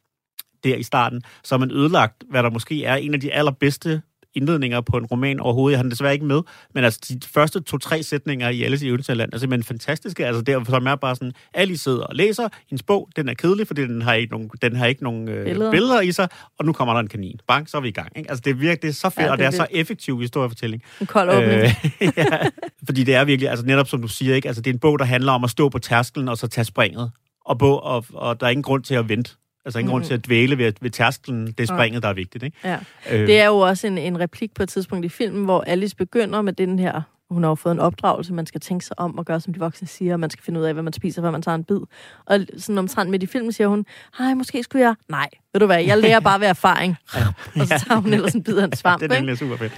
[0.65, 4.03] der i starten, så har man ødelagt, hvad der måske er en af de allerbedste
[4.35, 5.73] indledninger på en roman overhovedet.
[5.73, 6.41] Jeg har den desværre ikke med,
[6.75, 10.27] men altså de første to-tre sætninger i Alice i Eventyrland er simpelthen fantastiske.
[10.27, 13.67] Altså der, som er bare sådan, Alice sidder og læser hendes bog, den er kedelig,
[13.67, 15.71] fordi den har ikke nogen, den har ikke nogen øh, Billeder.
[15.71, 16.01] billeder.
[16.01, 16.29] i sig,
[16.59, 17.39] og nu kommer der en kanin.
[17.49, 18.09] Bang, så er vi i gang.
[18.17, 18.31] Ikke?
[18.31, 19.67] Altså det er virkelig det er så fedt, Ja, ja, og det det er er,
[19.67, 20.83] så effektiv historiefortælling.
[21.01, 21.53] en kold åbning.
[21.53, 21.75] Øh,
[22.17, 22.39] ja,
[22.87, 24.49] fordi det er virkelig, altså netop som du siger, ikke?
[24.49, 26.65] Altså, det er en bog, der handler om at stå på tærskelen og så tage
[26.65, 27.11] springet.
[27.47, 29.31] Og, bog, og, og der er ingen grund til at vente.
[29.65, 29.93] Altså ingen mm.
[29.93, 31.47] grund til at dvæle ved, ved tærskelen.
[31.47, 32.45] Det er springet, der er vigtigt.
[32.45, 32.57] Ikke?
[32.65, 32.79] Ja.
[33.11, 35.97] Øh, Det er jo også en, en replik på et tidspunkt i filmen, hvor Alice
[35.97, 37.03] begynder med den her...
[37.31, 39.61] Hun har jo fået en opdragelse, man skal tænke sig om og gøre, som de
[39.61, 41.65] voksne siger, og man skal finde ud af, hvad man spiser, før man tager en
[41.65, 41.81] bid.
[42.27, 43.87] Og sådan omtrent midt i filmen siger hun,
[44.19, 44.95] hej, måske skulle jeg...
[45.09, 46.97] Nej, ved du hvad, jeg lærer bare ved erfaring.
[47.61, 49.73] og så tager hun ellers en bid af en svamp, det er nemlig super fedt.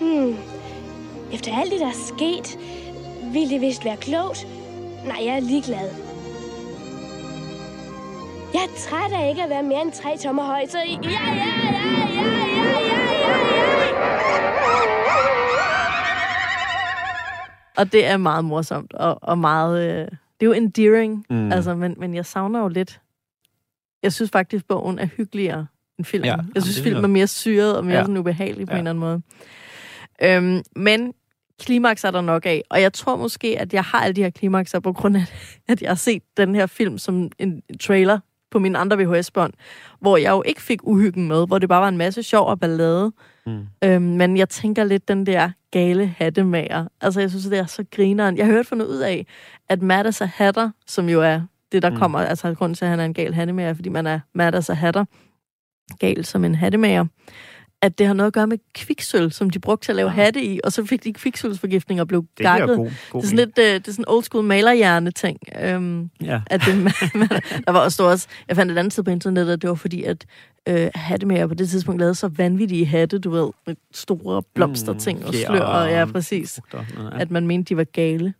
[0.00, 0.36] Hmm.
[1.32, 2.58] Efter alt det, der er sket,
[3.32, 4.46] ville det vist være klogt.
[5.06, 6.09] Nej, jeg er ligeglad.
[8.54, 11.10] Jeg er træt af ikke at være mere end tre tommer høj, så ja, ja,
[11.10, 12.50] ja, ja, ja, ja, ja,
[12.96, 13.30] ja.
[17.76, 19.88] Og det er meget morsomt, og, og meget...
[19.90, 20.04] Øh,
[20.40, 21.52] det er jo endearing, mm.
[21.52, 23.00] Altså, men, men jeg savner jo lidt...
[24.02, 25.66] Jeg synes faktisk, bogen er hyggeligere
[25.98, 26.26] end filmen.
[26.26, 28.02] Ja, jeg synes, filmen er- er mere syret og mere Ja.
[28.02, 28.78] sådan ubehagelig på Ja.
[28.80, 29.22] en eller anden måde.
[30.56, 31.14] Øhm, men
[31.60, 34.30] klimaks er der nok af, og jeg tror måske, at jeg har alle de her
[34.30, 35.24] klimakser på grund af,
[35.72, 38.18] at jeg har set den her film som en trailer
[38.50, 39.52] på mine andre VHS-bånd,
[40.00, 42.60] hvor jeg jo ikke fik uhyggen med, hvor det bare var en masse sjov og
[42.60, 43.12] ballade.
[43.46, 43.66] Mm.
[43.84, 46.86] Øhm, men jeg tænker lidt den der gale hattemager.
[47.00, 48.36] Altså, jeg synes, det er så grineren.
[48.36, 49.26] Jeg har hørt fundet ud af,
[49.68, 51.40] at Mattas og Hatter, som jo er
[51.72, 51.90] det, der.
[51.90, 51.96] Mm.
[51.96, 54.76] kommer, altså grunden til, at han er en gal hattemager, fordi man er Mattas og
[54.76, 55.04] Hatter,
[55.98, 57.04] gal som en hattemager,
[57.82, 60.44] at det har noget at gøre med kviksøl, som de brugte til at lave hatte
[60.44, 62.76] i, og så fik de kviksølsforgiftning og blev Det er gakket.
[62.76, 65.38] god, god Det er sådan lidt, øh, det er sådan old school malerhjerne-ting.
[65.62, 66.40] Øhm, Ja.
[66.46, 66.74] at det,
[67.66, 69.68] der var også, der var også, jeg fandt et andet sted på internettet, at det
[69.68, 70.26] var fordi, at
[70.68, 75.34] øh, hattemager på det tidspunkt lavede så vanvittige hatte, du ved, med store blomsterting og
[75.34, 76.60] fjer slør, og ja, og præcis.
[76.72, 77.20] og ja.
[77.20, 78.34] At man mente, de var gale.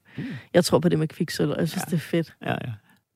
[0.54, 1.90] Jeg tror på det med kviksøl, og jeg synes, Ja.
[1.90, 2.34] det er fedt.
[2.42, 2.56] Ja, ja.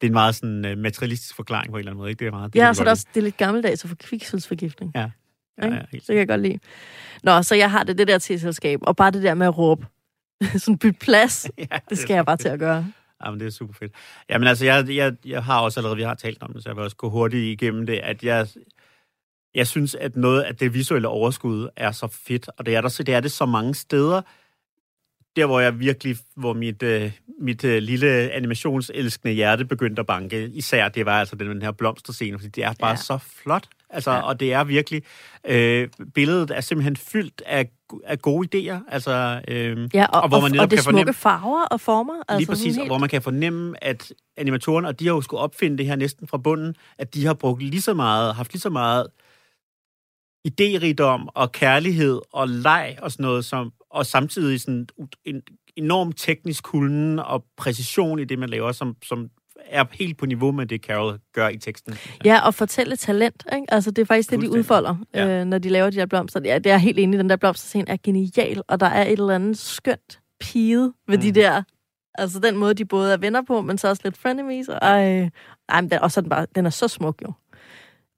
[0.00, 2.10] Det er en meget sådan, uh, materialistisk forklaring på en eller anden måde.
[2.10, 2.18] Ikke?
[2.20, 3.90] Det er meget, det Ja, så er godt det også det er lidt gammeldags at
[3.90, 4.92] få kviksølsforgiftning.
[4.94, 5.10] Ja.
[5.62, 6.58] Ja, ja, helt Det kan jeg godt lide.
[7.22, 9.86] Nå, så jeg har det, det der til-selskab, og bare det der med at råbe.
[10.56, 12.86] sådan bytte plads, ja, det skal jeg bare til at gøre.
[13.24, 13.92] Jamen, det er super fedt.
[14.30, 16.76] Jamen, altså, jeg, jeg, jeg har også allerede, vi har talt om det, så jeg
[16.76, 18.46] vil også gå hurtigt igennem det, at jeg,
[19.54, 22.88] jeg synes, at noget af det visuelle overskud er så fedt, og det er der,
[22.88, 24.22] så det er det så mange steder.
[25.36, 30.48] Der, hvor jeg virkelig, hvor mit, øh, mit øh, lille animationselskende hjerte begyndte at banke,
[30.48, 32.96] især det var altså den, den her blomsterscene, fordi det er bare Ja.
[32.96, 33.64] så flot.
[33.90, 34.20] Altså, Ja.
[34.20, 35.02] og det er virkelig,
[35.46, 37.70] øh, billedet er simpelthen fyldt af,
[38.04, 40.96] af gode idéer, altså, øh, Ja, og, og hvor man netop og det kan smukke
[40.98, 42.12] fornemme, farver og former.
[42.14, 45.20] Lige altså præcis, sådan og hvor man kan fornemme, at animatorerne, og de har jo
[45.20, 48.52] skulle opfinde det her næsten fra bunden, at de har brugt lige så meget, haft
[48.52, 49.06] lige så meget
[50.48, 54.88] idérigdom og kærlighed og leg og sådan noget, som, og samtidig sådan
[55.24, 55.42] en
[55.76, 59.30] enorm teknisk kulden og præcision i det, man laver, som, som
[59.66, 61.94] er helt på niveau med det, Carol gør i teksten.
[62.24, 63.44] Ja, og fortælle talent.
[63.54, 63.66] Ikke?
[63.68, 65.40] Altså, det er faktisk det, de udfolder, Ja.
[65.40, 66.40] øh, når de laver de her blomster.
[66.44, 67.18] Ja, det er helt enig.
[67.18, 71.22] Den der blomsterscene er genial, og der er et eller andet skønt pige ved mm.
[71.22, 71.62] de der
[72.18, 74.68] Altså den måde, de både er venner på, men så også lidt frenemies.
[74.68, 75.30] Og, ej,
[75.68, 77.32] ej, men den, og så den, bare, den er så smuk jo.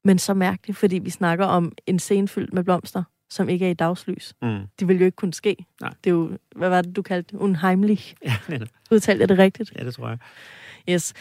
[0.06, 3.70] Men så mærkeligt, fordi vi snakker om en scene fyldt med blomster, som ikke er
[3.70, 4.34] i dagslys.
[4.42, 4.58] Mm.
[4.80, 5.56] Det vil jo ikke kunne ske.
[5.80, 5.90] Nej.
[6.04, 7.38] Det er jo, hvad var det, du kaldte det?
[7.42, 8.14] Unheimlich.
[8.24, 8.68] Ja, netop.
[8.90, 9.72] Udtalte jeg det rigtigt?
[9.78, 10.18] ja, det tror jeg.
[10.90, 11.14] Yes.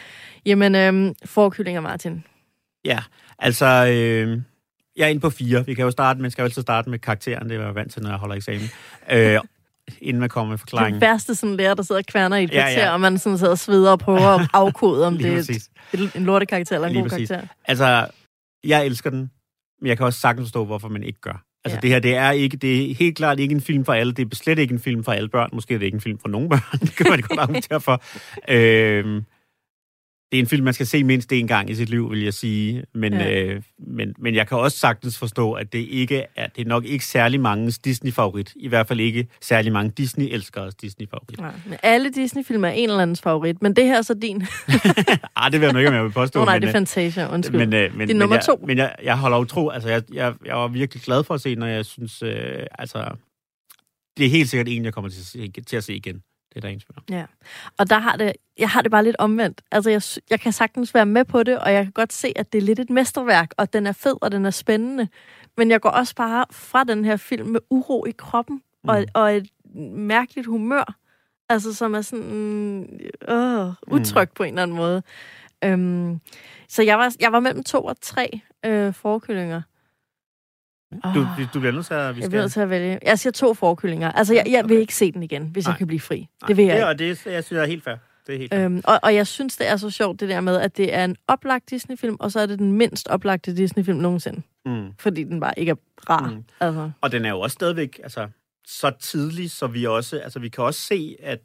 [0.46, 2.24] Jamen, øhm, forkyllinger, Martin.
[2.84, 2.98] Ja,
[3.38, 4.40] altså, øh,
[4.96, 5.66] jeg er inde på fire.
[5.66, 7.92] Vi kan jo starte med, skal jo altid starte med karakteren, det er jeg vant
[7.92, 8.68] til, når jeg holder eksamen.
[9.12, 9.38] Øh,
[10.00, 11.00] inden man kommer med Det forklaringen.
[11.00, 12.92] værste sådan lærer, der sidder og kværner i et Ja, kvarter, ja.
[12.92, 15.58] og man sådan sidder og sveder og prøver at afkode, om det er
[15.92, 17.28] et, en lortekarakter eller en Lige god præcis.
[17.28, 17.48] karakter.
[17.64, 18.06] Altså,
[18.66, 19.30] jeg elsker den,
[19.80, 21.44] men jeg kan også sagtens forstå, hvorfor man ikke gør.
[21.64, 21.80] Altså, Ja.
[21.80, 24.12] det her, det er, ikke, det er helt klart ikke en film for alle.
[24.12, 25.50] Det er slet ikke en film for alle børn.
[25.52, 26.78] Måske er det ikke en film for nogen børn.
[26.86, 28.02] det kan man godt argumentere for.
[28.48, 29.24] Øhm,
[30.32, 32.34] det er en film, man skal se mindst en gang i sit liv, vil jeg
[32.34, 32.84] sige.
[32.94, 33.42] Men, Ja.
[33.42, 36.84] øh, men, men jeg kan også sagtens forstå, at det ikke er, det er nok
[36.84, 38.52] ikke særlig mange Disney-favorit.
[38.56, 41.38] I hvert fald ikke særlig mange Disney-elskere Disney-favorit.
[41.40, 44.46] Nej, men alle Disney-film er en eller andens favorit, men det her er så din.
[45.36, 46.40] Ah, det vil jeg nu ikke, om jeg vil påstå.
[46.40, 47.58] Oh, nej, men, det er øh, Fantasia, undskyld.
[47.58, 48.64] Men, øh, men, Det er men nummer jeg, to.
[48.66, 49.68] Men jeg, jeg holder utro.
[49.68, 52.32] Altså, jeg, jeg, jeg var virkelig glad for at se, når jeg synes, øh,
[52.78, 53.16] altså,
[54.16, 56.22] det er helt sikkert en, jeg kommer til til at se igen.
[56.56, 57.18] Det er der ingen tvivl.
[57.18, 57.26] Ja,
[57.78, 59.62] og der har det, jeg har det bare lidt omvendt.
[59.70, 62.52] Altså, jeg, jeg kan sagtens være med på det, og jeg kan godt se, at
[62.52, 65.08] det er lidt et mesterværk, og den er fed, og den er spændende.
[65.56, 68.88] Men jeg går også bare fra den her film med uro i kroppen, mm.
[68.88, 69.48] og, og et
[69.92, 70.94] mærkeligt humør.
[71.48, 74.34] Altså, som er sådan øh, utrygt mm.
[74.34, 75.02] på en eller anden måde.
[75.64, 76.20] Øhm,
[76.68, 79.62] så jeg var, jeg var mellem to og tre øh, forkyllinger.
[81.14, 82.16] Du, du bliver nødt til at...
[82.16, 82.98] Vi Jeg bliver nødt til at vælge.
[83.02, 84.12] Jeg siger to forkyllinger.
[84.12, 85.70] Altså, jeg, jeg vil ikke se den igen, hvis Nej.
[85.72, 86.18] jeg kan blive fri.
[86.18, 86.86] Nej, Det vil jeg det, ikke.
[86.88, 87.94] og det, jeg synes, jeg er helt fair.
[88.26, 88.64] Det er helt fair.
[88.64, 91.04] Øhm, og, og jeg synes, det er så sjovt, det der med, at det er
[91.04, 94.42] en oplagt Disney-film, og så er det den mindst oplagte Disney-film nogensinde.
[94.66, 94.86] Mm.
[94.98, 95.76] Fordi den bare ikke er
[96.10, 96.30] rar.
[96.30, 96.44] Mm.
[96.60, 98.28] Altså, Og den er jo også stadigvæk altså,
[98.66, 101.40] så tidlig, så vi også, altså vi kan også se, at,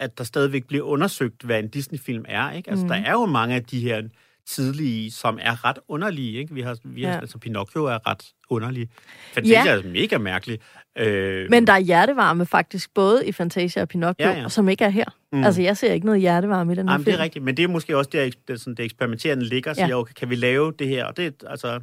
[0.00, 2.50] at der stadigvæk bliver undersøgt, hvad en Disney-film er.
[2.52, 2.70] Ikke?
[2.70, 2.88] Altså, mm.
[2.88, 4.02] der er jo mange af de her
[4.46, 6.38] tidlige, som er ret underlige.
[6.38, 6.54] Ikke?
[6.54, 7.14] Vi har, vi har, Ja.
[7.14, 7.20] ja.
[7.20, 8.88] altså, Pinocchio er ret underlig.
[9.34, 9.72] Fantasia Ja.
[9.72, 9.78] ja.
[9.78, 10.58] er mega mærkelig.
[10.98, 14.42] Øh, men der er hjertevarme faktisk, både i Fantasia og Pinocchio, ja, Ja, ja.
[14.42, 14.48] ja.
[14.48, 15.04] som ikke er her.
[15.32, 15.44] Mm.
[15.44, 17.12] Altså, jeg ser ikke noget hjertevarme i den her Jamen, film.
[17.14, 19.76] det er rigtigt, men det er måske også der, det, sådan, det eksperimenterende ligger og
[19.76, 19.84] Ja.
[19.86, 21.04] siger, okay, kan vi lave det her?
[21.04, 21.80] Og det, altså,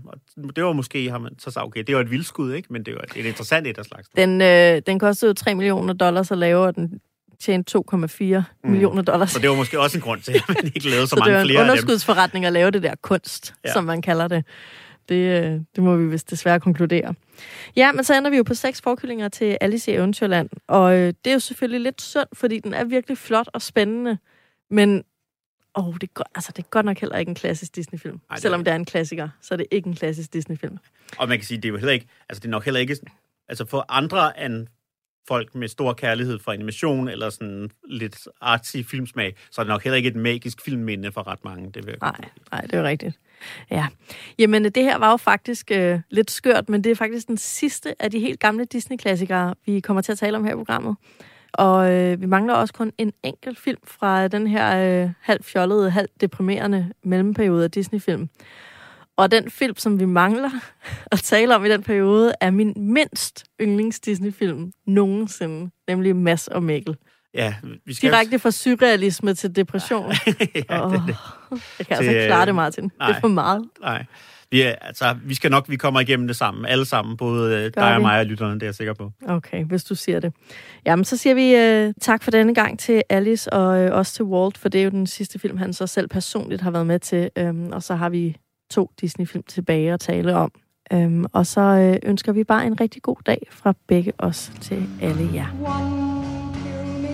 [0.55, 2.74] det var måske, har man så sagt, okay, det var et vildskud, ikke?
[2.74, 4.09] Men det var et, et interessant et af slags.
[4.17, 6.99] Den, øh, den kostede jo 3 millioner dollars at lave, og den
[7.41, 7.97] tjente 2,4
[8.63, 8.70] mm.
[8.72, 9.32] millioner dollars.
[9.32, 11.20] Så det var måske også en grund til, at man ikke lavede så, Så det
[11.22, 11.72] mange var en flere af dem.
[11.72, 13.70] underskudsforretning at lave det der kunst, ja.
[13.70, 13.74] Ja.
[13.74, 14.43] som man kalder det.
[15.10, 17.16] Det, øh, det må vi vist desværre konkludere.
[17.76, 20.49] Ja, men så ender vi jo på seks forkyllinger til Alice i Eventyrland.
[20.68, 24.18] Og øh, det er jo selvfølgelig lidt synd, fordi den er virkelig flot og spændende.
[24.70, 25.03] Men
[25.76, 28.20] åh, det, er godt, altså, det er godt nok heller ikke en klassisk Disney-film.
[28.30, 28.66] Ej, det Selvom det.
[28.66, 30.78] det er en klassiker, så er det ikke en klassisk Disney-film.
[31.18, 32.97] Og man kan sige, det er jo heller ikke, altså det er nok heller ikke,
[33.49, 34.68] altså for andre end
[35.28, 39.84] folk med stor kærlighed for animation eller sådan lidt artsy filmsmag, så er det nok
[39.84, 41.72] heller ikke et magisk filmminde for ret mange.
[41.72, 43.20] Det vil jeg Nej, nej, det er rigtigt.
[43.72, 43.88] Ja.
[44.40, 48.02] Jamen, det her var jo faktisk øh, lidt skørt, men det er faktisk den sidste
[48.02, 50.96] af de helt gamle Disney-klassikere, vi kommer til at tale om her i programmet.
[51.54, 55.92] Og øh, vi mangler også kun en enkelt film fra den her øh, halvt fjollede,
[55.92, 58.30] halvt deprimerende mellemperiode af Disney-film.
[59.18, 60.50] Og den film, som vi mangler
[61.12, 66.64] at tale om i den periode, er min mindst yndlings Disney-film nogensinde, nemlig Mass og
[66.64, 66.96] Mikkel.
[67.34, 67.55] Ja,
[67.86, 70.11] vi skal Direkte fra surrealisme til depression.
[70.69, 71.17] ja, Åh, det, det,
[71.80, 72.84] jeg kan altså Til, ikke klare det, øh, Martin.
[72.84, 73.19] Det er nej.
[73.19, 73.65] for meget.
[73.82, 74.05] nej.
[74.51, 77.63] Vi, er, altså, vi skal nok, vi kommer igennem det sammen, alle sammen, både øh,
[77.63, 77.95] dig vi?
[77.95, 79.11] og mig og lytterne, det er jeg sikker på.
[79.27, 80.34] Okay, hvis du siger det.
[80.86, 84.25] Jamen, så siger vi uh, tak for denne gang til Alice og uh, også til
[84.25, 86.99] Walt, for det er jo den sidste film, han så selv personligt har været med
[86.99, 87.30] til.
[87.41, 88.36] Um, og så har vi
[88.71, 90.51] to Disney-film tilbage at tale om.
[90.93, 91.61] Um, og så
[92.03, 95.47] uh, ønsker vi bare en rigtig god dag fra begge os til alle jer.
[95.65, 96.09] One pill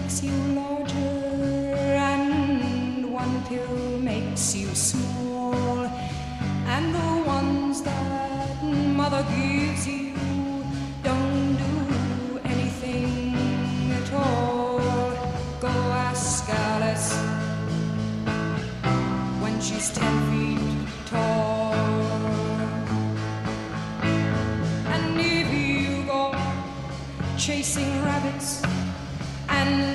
[0.05, 0.93] makes you larger,
[2.13, 5.83] and one pill makes you small.
[6.67, 10.13] And the ones that mother gives you
[11.01, 13.33] don't do anything
[13.99, 14.79] at all.
[15.59, 15.73] Go
[16.09, 17.11] ask Alice
[19.41, 21.73] when she's ten feet tall.
[24.93, 26.31] And if you go
[27.39, 28.61] chasing rabbits
[29.49, 29.94] and